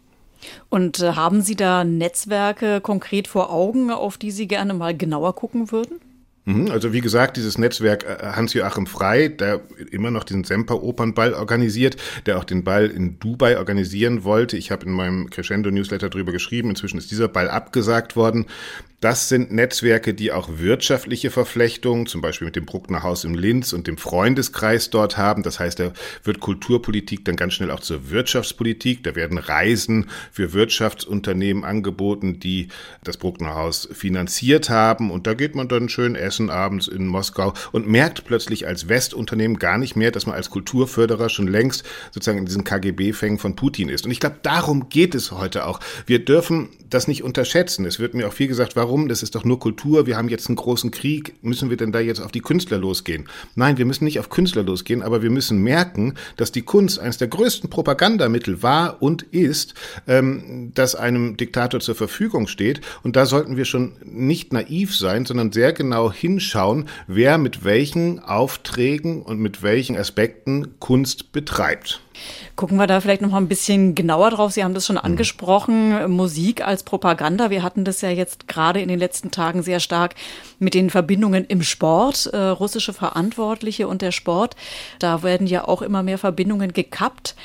Und 0.70 1.00
äh, 1.00 1.14
haben 1.14 1.42
Sie 1.42 1.56
da 1.56 1.84
Netzwerke 1.84 2.82
konkret 2.82 3.28
vor 3.28 3.52
Augen, 3.52 3.92
auf 3.92 4.18
die 4.18 4.32
Sie 4.32 4.48
gerne 4.48 4.74
mal 4.74 4.96
genauer 4.96 5.36
gucken 5.36 5.72
würden? 5.72 6.00
Mhm, 6.52 6.72
also 6.72 6.94
wie 6.94 7.02
gesagt, 7.02 7.38
dieses 7.38 7.58
Netzwerk 7.58 8.04
äh, 8.04 8.34
Hans-Joachim 8.36 8.88
Frei, 8.88 9.28
der 9.28 9.62
immer 9.92 10.12
noch 10.12 10.24
den 10.24 10.44
Semper-Opernball 10.44 11.34
organisiert, 11.34 11.98
der 12.26 12.38
auch 12.38 12.44
den 12.44 12.64
Ball 12.64 12.88
in 12.88 13.20
Dubai 13.20 13.58
organisieren 13.58 14.24
wollte. 14.24 14.58
Ich 14.58 14.72
habe 14.72 14.86
in 14.86 14.92
meinem 14.92 15.30
Crescendo-Newsletter 15.30 16.10
drüber 16.10 16.32
geschrieben. 16.32 16.70
Inzwischen 16.70 16.98
ist 16.98 17.12
dieser 17.12 17.28
Ball 17.28 17.50
abgesagt 17.50 18.16
worden. 18.16 18.46
Das 19.02 19.30
sind 19.30 19.52
Netzwerke, 19.52 20.14
die 20.14 20.32
auch 20.32 20.48
wirtschaftliche 20.60 21.32
Verflechtungen, 21.32 22.06
zum 22.06 22.22
Beispiel 22.22 22.46
mit 22.46 22.56
dem 22.56 22.68
Bruckner 22.68 23.02
Haus 23.02 23.24
im 23.24 23.34
Linz 23.34 23.74
und 23.74 23.88
dem 23.88 23.98
Freundeskreis 23.98 24.92
dort 24.92 25.18
haben. 25.18 25.42
Das 25.42 25.60
heißt, 25.60 25.80
da 25.80 25.92
wird 26.24 26.40
Kulturpolitik 26.40 27.26
dann 27.26 27.36
ganz 27.36 27.56
schnell 27.56 27.72
auch 27.72 27.80
zur 27.80 28.12
Wirtschaftspolitik. 28.12 29.04
Da 29.04 29.16
werden 29.16 29.40
Reisen 29.40 30.12
für 30.32 30.54
Wirtschaftsunternehmen 30.54 31.64
angeboten, 31.64 32.40
die 32.40 32.68
das 33.04 33.18
Bruckner 33.18 33.56
Haus 33.56 33.90
finanziert 33.92 34.70
haben. 34.70 35.10
Und 35.10 35.26
da 35.26 35.34
geht 35.34 35.56
man 35.56 35.68
dann 35.68 35.90
schön 35.90 36.14
essen 36.14 36.52
abends 36.52 36.88
in 36.88 37.08
Moskau 37.08 37.56
und 37.72 37.88
merkt 37.88 38.26
plötzlich 38.26 38.68
als 38.68 38.88
Westunternehmen 38.88 39.58
gar 39.58 39.80
nicht 39.80 39.96
mehr, 39.96 40.12
dass 40.12 40.28
man 40.28 40.36
als 40.36 40.52
Kulturförderer 40.52 41.30
schon 41.30 41.48
längst 41.48 41.86
sozusagen 42.12 42.38
in 42.38 42.46
diesen 42.46 42.66
KGB-Fängen 42.66 43.40
von 43.40 43.56
Putin 43.56 43.90
ist. 43.90 44.06
Und 44.06 44.12
ich 44.12 44.20
glaube, 44.20 44.38
darum 44.44 44.90
geht 44.90 45.16
es 45.16 45.32
heute 45.32 45.66
auch. 45.66 45.80
Wir 46.06 46.24
dürfen 46.24 46.70
das 46.88 47.08
nicht 47.08 47.24
unterschätzen. 47.24 47.86
Es 47.86 48.00
wird 48.00 48.14
mir 48.14 48.28
auch 48.28 48.34
viel 48.34 48.48
gesagt, 48.48 48.76
warum 48.76 48.91
warum? 48.92 49.08
Das 49.08 49.24
ist 49.24 49.36
doch 49.36 49.46
nur 49.46 49.58
Kultur. 49.58 50.06
Wir 50.06 50.18
haben 50.18 50.28
jetzt 50.28 50.50
einen 50.50 50.58
großen 50.58 50.92
Krieg. 50.92 51.36
Müssen 51.42 51.70
wir 51.70 51.78
denn 51.78 51.94
da 51.94 52.02
jetzt 52.02 52.20
auf 52.20 52.34
die 52.34 52.42
Künstler 52.42 52.78
losgehen? 52.78 53.30
Nein, 53.56 53.78
wir 53.78 53.86
müssen 53.86 54.04
nicht 54.04 54.20
auf 54.20 54.30
Künstler 54.30 54.64
losgehen, 54.64 55.02
aber 55.02 55.22
wir 55.22 55.30
müssen 55.30 55.60
merken, 55.60 56.16
dass 56.36 56.52
die 56.52 56.64
Kunst 56.64 57.00
eines 57.00 57.18
der 57.18 57.30
größten 57.30 57.70
Propagandamittel 57.70 58.62
war 58.64 59.02
und 59.02 59.24
ist, 59.24 59.76
ähm, 60.08 60.74
das 60.76 60.96
einem 60.96 61.38
Diktator 61.38 61.80
zur 61.80 61.96
Verfügung 61.96 62.48
steht. 62.48 62.82
Und 63.02 63.16
da 63.16 63.26
sollten 63.26 63.56
wir 63.56 63.64
schon 63.64 63.94
nicht 64.04 64.52
naiv 64.52 64.94
sein, 64.94 65.26
sondern 65.26 65.54
sehr 65.54 65.72
genau 65.72 66.12
hinschauen, 66.12 66.90
wer 67.08 67.38
mit 67.38 67.64
welchen 67.64 68.20
Aufträgen 68.20 69.22
und 69.22 69.40
mit 69.40 69.64
welchen 69.64 69.96
Aspekten 69.96 70.80
Kunst 70.80 71.32
betreibt. 71.32 72.02
Gucken 72.56 72.78
wir 72.78 72.88
da 72.88 73.02
vielleicht 73.02 73.22
noch 73.22 73.32
mal 73.32 73.38
ein 73.38 73.48
bisschen 73.48 73.96
genauer 73.96 74.32
drauf. 74.32 74.52
Sie 74.52 74.64
haben 74.64 74.74
das 74.74 74.86
schon 74.86 74.96
mhm. 74.96 75.04
angesprochen, 75.04 76.12
Musik 76.12 76.66
als 76.66 76.84
Propaganda. 76.84 77.50
Wir 77.50 77.64
hatten 77.64 77.86
das 77.86 78.02
ja 78.02 78.10
jetzt 78.10 78.48
gerade 78.48 78.82
in 78.82 78.88
den 78.88 79.00
letzten 79.00 79.32
Tagen 79.32 79.64
sehr 79.64 79.80
stark 79.80 80.16
mit 80.60 80.74
den 80.74 80.90
Verbindungen 80.90 81.46
im 81.46 81.64
Sport, 81.64 82.28
äh, 82.28 82.38
russische 82.38 82.94
Verantwortliche 82.94 83.88
und 83.88 84.02
der 84.02 84.12
Sport. 84.12 84.56
Da 85.00 85.24
werden 85.24 85.48
ja 85.48 85.68
auch 85.68 85.82
immer 85.82 86.04
mehr 86.04 86.18
Verbindungen 86.18 86.74
gekappt. 86.74 87.36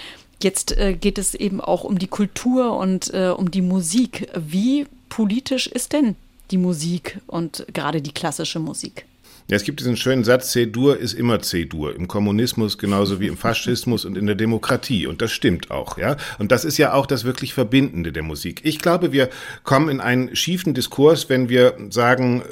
Jetzt 0.42 0.76
äh, 0.76 0.94
geht 0.94 1.18
es 1.18 1.34
eben 1.34 1.60
auch 1.60 1.84
um 1.84 1.98
die 1.98 2.08
Kultur 2.08 2.76
und 2.76 3.12
äh, 3.14 3.28
um 3.28 3.50
die 3.50 3.62
Musik. 3.62 4.28
Wie 4.34 4.86
politisch 5.08 5.66
ist 5.66 5.92
denn 5.92 6.16
die 6.50 6.58
Musik 6.58 7.20
und 7.26 7.66
gerade 7.72 8.02
die 8.02 8.12
klassische 8.12 8.58
Musik? 8.58 9.06
Ja, 9.48 9.56
es 9.56 9.62
gibt 9.62 9.78
diesen 9.78 9.96
schönen 9.96 10.24
Satz, 10.24 10.50
C-Dur 10.50 10.98
ist 10.98 11.12
immer 11.12 11.40
C-Dur. 11.40 11.94
Im 11.94 12.08
Kommunismus 12.08 12.78
genauso 12.78 13.20
wie 13.20 13.28
im 13.28 13.36
Faschismus 13.36 14.04
und 14.04 14.18
in 14.18 14.26
der 14.26 14.34
Demokratie. 14.34 15.06
Und 15.06 15.22
das 15.22 15.30
stimmt 15.30 15.70
auch, 15.70 15.98
ja. 15.98 16.16
Und 16.40 16.50
das 16.50 16.64
ist 16.64 16.78
ja 16.78 16.94
auch 16.94 17.06
das 17.06 17.22
wirklich 17.22 17.54
Verbindende 17.54 18.10
der 18.10 18.24
Musik. 18.24 18.62
Ich 18.64 18.80
glaube, 18.80 19.12
wir 19.12 19.30
kommen 19.62 19.88
in 19.88 20.00
einen 20.00 20.34
schiefen 20.34 20.74
Diskurs, 20.74 21.28
wenn 21.28 21.48
wir 21.48 21.76
sagen, 21.90 22.42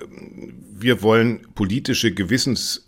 wir 0.79 1.03
wollen 1.03 1.41
politische 1.57 2.13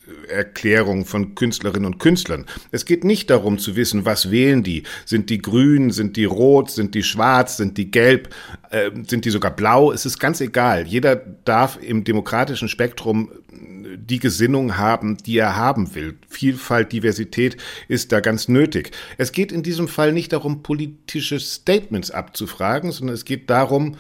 Gewissenserklärung 0.07 1.05
von 1.05 1.35
Künstlerinnen 1.35 1.87
und 1.87 1.99
Künstlern. 1.99 2.47
Es 2.71 2.85
geht 2.85 3.05
nicht 3.05 3.31
darum 3.31 3.59
zu 3.59 3.77
wissen, 3.77 4.05
was 4.05 4.31
wählen 4.31 4.63
die. 4.63 4.85
Sind 5.05 5.31
die 5.31 5.39
grün, 5.39 5.91
sind 5.91 6.17
die 6.17 6.25
rot, 6.25 6.71
sind 6.71 6.95
die 6.95 7.03
schwarz, 7.03 7.57
sind 7.57 7.77
die 7.79 7.91
gelb, 7.91 8.35
äh, 8.71 8.91
sind 9.07 9.25
die 9.25 9.31
sogar 9.31 9.55
blau? 9.55 9.93
Es 9.93 10.07
ist 10.07 10.19
ganz 10.19 10.41
egal. 10.41 10.87
Jeder 10.87 11.17
darf 11.17 11.79
im 11.83 12.05
demokratischen 12.05 12.69
Spektrum 12.69 13.31
die 13.51 14.19
Gesinnung 14.19 14.77
haben, 14.77 15.17
die 15.17 15.39
er 15.39 15.57
haben 15.57 15.95
will. 15.95 16.19
Vielfalt, 16.29 16.93
Diversität 16.93 17.57
ist 17.89 18.13
da 18.13 18.21
ganz 18.21 18.49
nötig. 18.49 18.91
Es 19.17 19.33
geht 19.33 19.53
in 19.53 19.63
diesem 19.63 19.89
Fall 19.89 20.13
nicht 20.13 20.33
darum, 20.33 20.63
politische 20.63 21.41
Statements 21.41 22.11
abzufragen, 22.11 22.93
sondern 22.93 23.15
es 23.15 23.25
geht 23.25 23.49
darum, 23.49 23.97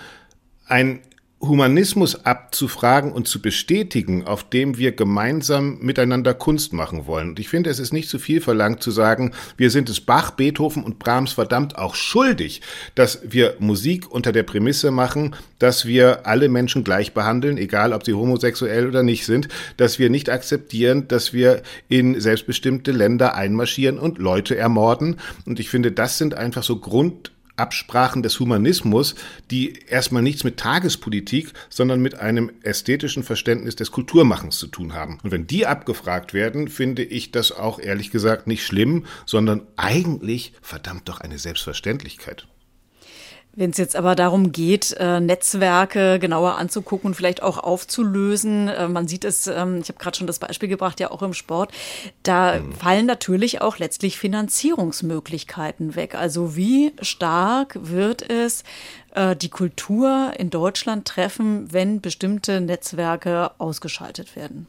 ein 0.66 1.00
Humanismus 1.40 2.24
abzufragen 2.24 3.12
und 3.12 3.28
zu 3.28 3.42
bestätigen, 3.42 4.26
auf 4.26 4.48
dem 4.48 4.78
wir 4.78 4.92
gemeinsam 4.92 5.78
miteinander 5.80 6.32
Kunst 6.32 6.72
machen 6.72 7.06
wollen. 7.06 7.30
Und 7.30 7.38
ich 7.38 7.50
finde, 7.50 7.68
es 7.68 7.78
ist 7.78 7.92
nicht 7.92 8.08
zu 8.08 8.18
viel 8.18 8.40
verlangt 8.40 8.82
zu 8.82 8.90
sagen, 8.90 9.32
wir 9.58 9.70
sind 9.70 9.90
es 9.90 10.00
Bach, 10.00 10.30
Beethoven 10.30 10.82
und 10.82 10.98
Brahms 10.98 11.32
verdammt 11.32 11.76
auch 11.76 11.94
schuldig, 11.94 12.62
dass 12.94 13.20
wir 13.22 13.56
Musik 13.58 14.10
unter 14.10 14.32
der 14.32 14.44
Prämisse 14.44 14.90
machen, 14.90 15.36
dass 15.58 15.84
wir 15.84 16.26
alle 16.26 16.48
Menschen 16.48 16.84
gleich 16.84 17.12
behandeln, 17.12 17.58
egal 17.58 17.92
ob 17.92 18.04
sie 18.04 18.14
homosexuell 18.14 18.88
oder 18.88 19.02
nicht 19.02 19.26
sind, 19.26 19.48
dass 19.76 19.98
wir 19.98 20.08
nicht 20.08 20.30
akzeptieren, 20.30 21.06
dass 21.06 21.34
wir 21.34 21.62
in 21.88 22.18
selbstbestimmte 22.18 22.92
Länder 22.92 23.34
einmarschieren 23.34 23.98
und 23.98 24.16
Leute 24.16 24.56
ermorden. 24.56 25.16
Und 25.44 25.60
ich 25.60 25.68
finde, 25.68 25.92
das 25.92 26.16
sind 26.16 26.34
einfach 26.34 26.62
so 26.62 26.76
Grund 26.76 27.30
Absprachen 27.56 28.22
des 28.22 28.38
Humanismus, 28.40 29.14
die 29.50 29.78
erstmal 29.88 30.22
nichts 30.22 30.44
mit 30.44 30.58
Tagespolitik, 30.58 31.52
sondern 31.68 32.00
mit 32.00 32.16
einem 32.16 32.50
ästhetischen 32.62 33.22
Verständnis 33.22 33.76
des 33.76 33.90
Kulturmachens 33.90 34.58
zu 34.58 34.66
tun 34.66 34.94
haben. 34.94 35.18
Und 35.22 35.30
wenn 35.30 35.46
die 35.46 35.66
abgefragt 35.66 36.34
werden, 36.34 36.68
finde 36.68 37.02
ich 37.02 37.32
das 37.32 37.52
auch 37.52 37.78
ehrlich 37.78 38.10
gesagt 38.10 38.46
nicht 38.46 38.64
schlimm, 38.64 39.06
sondern 39.24 39.62
eigentlich 39.76 40.52
verdammt 40.62 41.08
doch 41.08 41.20
eine 41.20 41.38
Selbstverständlichkeit. 41.38 42.46
Wenn 43.58 43.70
es 43.70 43.78
jetzt 43.78 43.96
aber 43.96 44.14
darum 44.14 44.52
geht, 44.52 44.94
äh, 44.98 45.18
Netzwerke 45.18 46.18
genauer 46.18 46.58
anzugucken 46.58 47.08
und 47.08 47.14
vielleicht 47.14 47.42
auch 47.42 47.56
aufzulösen, 47.56 48.68
äh, 48.68 48.86
man 48.86 49.08
sieht 49.08 49.24
es, 49.24 49.46
ähm, 49.46 49.80
ich 49.82 49.88
habe 49.88 49.98
gerade 49.98 50.18
schon 50.18 50.26
das 50.26 50.38
Beispiel 50.38 50.68
gebracht, 50.68 51.00
ja 51.00 51.10
auch 51.10 51.22
im 51.22 51.32
Sport, 51.32 51.72
da 52.22 52.60
mhm. 52.60 52.72
fallen 52.72 53.06
natürlich 53.06 53.62
auch 53.62 53.78
letztlich 53.78 54.18
Finanzierungsmöglichkeiten 54.18 55.96
weg. 55.96 56.14
Also 56.14 56.54
wie 56.54 56.92
stark 57.00 57.78
wird 57.80 58.28
es 58.28 58.62
äh, 59.14 59.34
die 59.34 59.48
Kultur 59.48 60.32
in 60.36 60.50
Deutschland 60.50 61.08
treffen, 61.08 61.72
wenn 61.72 62.02
bestimmte 62.02 62.60
Netzwerke 62.60 63.52
ausgeschaltet 63.58 64.36
werden? 64.36 64.66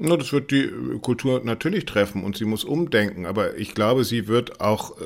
Na, 0.00 0.16
das 0.16 0.32
wird 0.32 0.52
die 0.52 0.70
Kultur 1.02 1.40
natürlich 1.42 1.84
treffen 1.84 2.22
und 2.22 2.36
sie 2.36 2.44
muss 2.44 2.62
umdenken, 2.62 3.26
aber 3.26 3.56
ich 3.56 3.74
glaube, 3.74 4.04
sie 4.04 4.28
wird 4.28 4.60
auch 4.60 4.96
äh, 5.00 5.04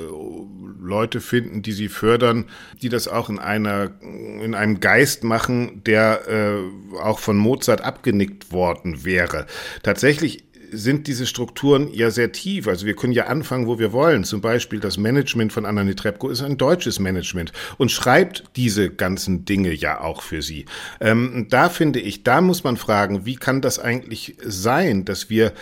Leute 0.82 1.22
finden, 1.22 1.62
die 1.62 1.72
sie 1.72 1.88
fördern, 1.88 2.44
die 2.82 2.90
das 2.90 3.08
auch 3.08 3.30
in 3.30 3.38
einer 3.38 3.92
in 4.02 4.54
einem 4.54 4.80
Geist 4.80 5.24
machen, 5.24 5.82
der 5.86 6.28
äh, 6.28 6.98
auch 6.98 7.20
von 7.20 7.38
Mozart 7.38 7.80
abgenickt 7.80 8.52
worden 8.52 9.02
wäre. 9.02 9.46
Tatsächlich 9.82 10.44
sind 10.72 11.06
diese 11.06 11.26
Strukturen 11.26 11.92
ja 11.92 12.10
sehr 12.10 12.32
tief. 12.32 12.66
Also 12.66 12.86
wir 12.86 12.96
können 12.96 13.12
ja 13.12 13.26
anfangen, 13.26 13.66
wo 13.66 13.78
wir 13.78 13.92
wollen. 13.92 14.24
Zum 14.24 14.40
Beispiel 14.40 14.80
das 14.80 14.96
Management 14.96 15.52
von 15.52 15.66
Anna 15.66 15.84
Netrebko 15.84 16.28
ist 16.28 16.42
ein 16.42 16.56
deutsches 16.56 16.98
Management 16.98 17.52
und 17.78 17.90
schreibt 17.90 18.44
diese 18.56 18.90
ganzen 18.90 19.44
Dinge 19.44 19.72
ja 19.72 20.00
auch 20.00 20.22
für 20.22 20.42
sie. 20.42 20.64
Ähm, 21.00 21.46
da 21.50 21.68
finde 21.68 22.00
ich, 22.00 22.24
da 22.24 22.40
muss 22.40 22.64
man 22.64 22.76
fragen, 22.76 23.26
wie 23.26 23.36
kann 23.36 23.60
das 23.60 23.78
eigentlich 23.78 24.36
sein, 24.42 25.04
dass 25.04 25.30
wir 25.30 25.52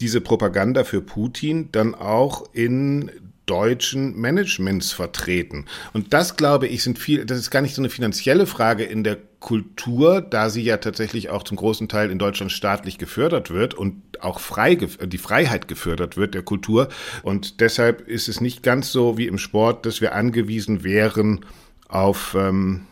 diese 0.00 0.20
Propaganda 0.20 0.84
für 0.84 1.00
Putin 1.00 1.70
dann 1.72 1.94
auch 1.94 2.44
in 2.52 3.10
deutschen 3.46 4.18
Managements 4.20 4.92
vertreten. 4.92 5.66
Und 5.92 6.12
das, 6.12 6.36
glaube 6.36 6.66
ich, 6.66 6.82
sind 6.82 6.98
viel, 6.98 7.24
das 7.24 7.38
ist 7.38 7.50
gar 7.50 7.62
nicht 7.62 7.74
so 7.74 7.80
eine 7.80 7.90
finanzielle 7.90 8.46
Frage 8.46 8.84
in 8.84 9.04
der 9.04 9.18
Kultur, 9.38 10.20
da 10.20 10.50
sie 10.50 10.62
ja 10.62 10.78
tatsächlich 10.78 11.30
auch 11.30 11.44
zum 11.44 11.56
großen 11.56 11.88
Teil 11.88 12.10
in 12.10 12.18
Deutschland 12.18 12.50
staatlich 12.50 12.98
gefördert 12.98 13.50
wird 13.50 13.74
und 13.74 14.02
auch 14.20 14.40
frei, 14.40 14.74
die 14.76 15.18
Freiheit 15.18 15.68
gefördert 15.68 16.16
wird 16.16 16.34
der 16.34 16.42
Kultur. 16.42 16.88
Und 17.22 17.60
deshalb 17.60 18.06
ist 18.08 18.28
es 18.28 18.40
nicht 18.40 18.62
ganz 18.62 18.92
so 18.92 19.18
wie 19.18 19.26
im 19.26 19.38
Sport, 19.38 19.86
dass 19.86 20.00
wir 20.00 20.14
angewiesen 20.14 20.84
wären 20.84 21.44
auf 21.88 22.36
ähm, 22.38 22.82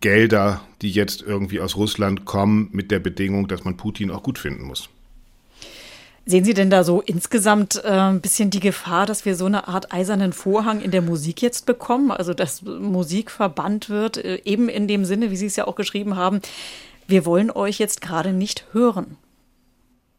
Gelder, 0.00 0.62
die 0.82 0.90
jetzt 0.90 1.22
irgendwie 1.22 1.60
aus 1.60 1.76
Russland 1.76 2.24
kommen, 2.24 2.68
mit 2.72 2.90
der 2.90 2.98
Bedingung, 2.98 3.48
dass 3.48 3.64
man 3.64 3.76
Putin 3.76 4.10
auch 4.10 4.22
gut 4.22 4.38
finden 4.38 4.64
muss. 4.64 4.88
Sehen 6.26 6.44
Sie 6.44 6.54
denn 6.54 6.70
da 6.70 6.84
so 6.84 7.02
insgesamt 7.02 7.82
äh, 7.84 7.88
ein 7.88 8.22
bisschen 8.22 8.48
die 8.48 8.60
Gefahr, 8.60 9.04
dass 9.04 9.26
wir 9.26 9.36
so 9.36 9.44
eine 9.44 9.68
Art 9.68 9.92
eisernen 9.92 10.32
Vorhang 10.32 10.80
in 10.80 10.90
der 10.90 11.02
Musik 11.02 11.42
jetzt 11.42 11.66
bekommen? 11.66 12.10
Also, 12.10 12.32
dass 12.32 12.62
Musik 12.62 13.30
verbannt 13.30 13.90
wird, 13.90 14.16
äh, 14.16 14.40
eben 14.44 14.70
in 14.70 14.88
dem 14.88 15.04
Sinne, 15.04 15.30
wie 15.30 15.36
Sie 15.36 15.46
es 15.46 15.56
ja 15.56 15.66
auch 15.66 15.76
geschrieben 15.76 16.16
haben, 16.16 16.40
wir 17.06 17.26
wollen 17.26 17.50
euch 17.50 17.78
jetzt 17.78 18.00
gerade 18.00 18.32
nicht 18.32 18.64
hören. 18.72 19.18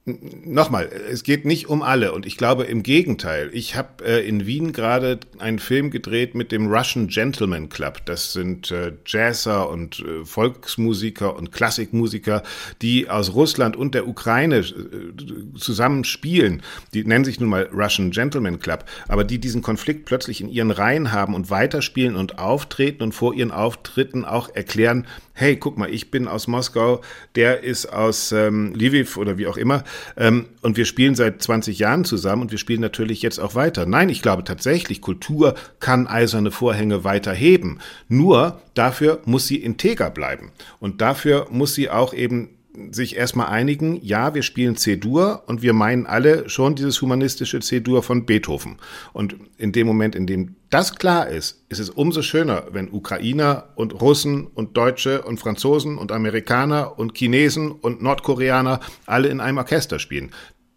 Nochmal, 0.07 0.87
es 1.09 1.23
geht 1.23 1.45
nicht 1.45 1.67
um 1.67 1.81
alle 1.81 2.11
und 2.11 2.27
ich 2.27 2.37
glaube 2.37 2.65
im 2.65 2.83
Gegenteil. 2.83 3.49
Ich 3.53 3.75
habe 3.75 4.05
äh, 4.05 4.27
in 4.27 4.45
Wien 4.45 4.71
gerade 4.71 5.19
einen 5.39 5.57
Film 5.57 5.89
gedreht 5.89 6.35
mit 6.35 6.51
dem 6.51 6.67
Russian 6.67 7.07
Gentleman 7.07 7.69
Club. 7.69 8.05
Das 8.05 8.31
sind 8.31 8.69
äh, 8.69 8.91
Jazzer 9.03 9.67
und 9.67 10.01
äh, 10.01 10.23
Volksmusiker 10.23 11.35
und 11.35 11.51
Klassikmusiker, 11.51 12.43
die 12.83 13.09
aus 13.09 13.33
Russland 13.33 13.75
und 13.75 13.95
der 13.95 14.07
Ukraine 14.07 14.57
äh, 14.57 15.57
zusammen 15.57 16.03
spielen. 16.03 16.61
Die 16.93 17.03
nennen 17.03 17.25
sich 17.25 17.39
nun 17.39 17.49
mal 17.49 17.67
Russian 17.73 18.11
Gentleman 18.11 18.59
Club, 18.59 18.85
aber 19.07 19.23
die 19.23 19.39
diesen 19.39 19.63
Konflikt 19.63 20.05
plötzlich 20.05 20.39
in 20.39 20.49
ihren 20.49 20.69
Reihen 20.69 21.13
haben 21.13 21.33
und 21.33 21.49
weiterspielen 21.49 22.15
und 22.15 22.37
auftreten 22.37 23.01
und 23.01 23.13
vor 23.13 23.33
ihren 23.33 23.49
Auftritten 23.49 24.23
auch 24.23 24.53
erklären, 24.53 25.07
hey, 25.33 25.57
guck 25.57 25.79
mal, 25.79 25.89
ich 25.89 26.11
bin 26.11 26.27
aus 26.27 26.47
Moskau, 26.47 27.01
der 27.33 27.63
ist 27.63 27.87
aus 27.87 28.31
ähm, 28.31 28.73
Lviv 28.75 29.17
oder 29.17 29.39
wie 29.39 29.47
auch 29.47 29.57
immer 29.57 29.83
ähm, 30.17 30.45
und 30.61 30.77
wir 30.77 30.85
spielen 30.85 31.15
seit 31.15 31.41
20 31.41 31.79
Jahren 31.79 32.05
zusammen 32.05 32.43
und 32.43 32.51
wir 32.51 32.57
spielen 32.57 32.81
natürlich 32.81 33.21
jetzt 33.21 33.39
auch 33.39 33.55
weiter. 33.55 33.85
Nein, 33.85 34.09
ich 34.09 34.21
glaube 34.21 34.43
tatsächlich, 34.43 35.01
Kultur 35.01 35.55
kann 35.79 36.07
eiserne 36.07 36.51
Vorhänge 36.51 37.03
weiter 37.03 37.33
heben. 37.33 37.79
Nur 38.07 38.61
dafür 38.73 39.19
muss 39.25 39.47
sie 39.47 39.57
integer 39.57 40.09
bleiben 40.09 40.51
und 40.79 41.01
dafür 41.01 41.47
muss 41.49 41.73
sie 41.73 41.89
auch 41.89 42.13
eben 42.13 42.49
sich 42.91 43.15
erstmal 43.15 43.47
einigen, 43.47 43.99
ja, 44.03 44.33
wir 44.33 44.43
spielen 44.43 44.75
C-Dur 44.75 45.43
und 45.47 45.61
wir 45.61 45.73
meinen 45.73 46.05
alle 46.05 46.49
schon 46.49 46.75
dieses 46.75 47.01
humanistische 47.01 47.59
C-Dur 47.59 48.03
von 48.03 48.25
Beethoven. 48.25 48.77
Und 49.13 49.35
in 49.57 49.71
dem 49.71 49.87
Moment, 49.87 50.15
in 50.15 50.27
dem 50.27 50.55
das 50.69 50.95
klar 50.95 51.29
ist, 51.29 51.63
ist 51.69 51.79
es 51.79 51.89
umso 51.89 52.21
schöner, 52.21 52.65
wenn 52.71 52.91
Ukrainer 52.91 53.69
und 53.75 54.01
Russen 54.01 54.47
und 54.47 54.75
Deutsche 54.75 55.21
und 55.21 55.39
Franzosen 55.39 55.97
und 55.97 56.11
Amerikaner 56.11 56.97
und 56.99 57.17
Chinesen 57.17 57.71
und 57.71 58.01
Nordkoreaner 58.01 58.79
alle 59.05 59.29
in 59.29 59.39
einem 59.39 59.57
Orchester 59.57 59.99
spielen. 59.99 60.31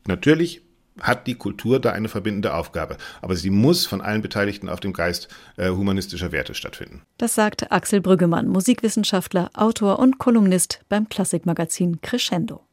Natürlich 0.06 0.62
hat 1.00 1.26
die 1.26 1.34
Kultur 1.34 1.80
da 1.80 1.92
eine 1.92 2.08
verbindende 2.08 2.54
Aufgabe. 2.54 2.96
Aber 3.22 3.36
sie 3.36 3.50
muss 3.50 3.86
von 3.86 4.00
allen 4.00 4.22
Beteiligten 4.22 4.68
auf 4.68 4.80
dem 4.80 4.92
Geist 4.92 5.28
äh, 5.56 5.70
humanistischer 5.70 6.32
Werte 6.32 6.54
stattfinden. 6.54 7.02
Das 7.18 7.34
sagt 7.34 7.70
Axel 7.72 8.00
Brüggemann, 8.00 8.48
Musikwissenschaftler, 8.48 9.50
Autor 9.54 9.98
und 9.98 10.18
Kolumnist 10.18 10.80
beim 10.88 11.08
Klassikmagazin 11.08 12.00
Crescendo. 12.00 12.64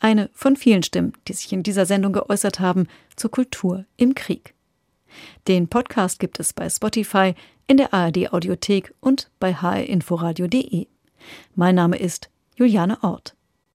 Eine 0.00 0.30
von 0.32 0.56
vielen 0.56 0.82
Stimmen, 0.82 1.12
die 1.28 1.34
sich 1.34 1.52
in 1.52 1.62
dieser 1.62 1.86
Sendung 1.86 2.12
geäußert 2.12 2.60
haben 2.60 2.86
zur 3.16 3.30
Kultur 3.30 3.84
im 3.96 4.14
Krieg. 4.14 4.54
Den 5.48 5.68
Podcast 5.68 6.20
gibt 6.20 6.40
es 6.40 6.52
bei 6.52 6.68
Spotify, 6.70 7.34
in 7.66 7.76
der 7.76 7.94
ARD 7.94 8.32
Audiothek 8.32 8.94
und 9.00 9.30
bei 9.38 9.54
hrinforadio.de. 9.54 10.86
Mein 11.54 11.74
Name 11.74 11.96
ist 11.96 12.30
Juliane 12.56 12.98
Ort. 13.02 13.36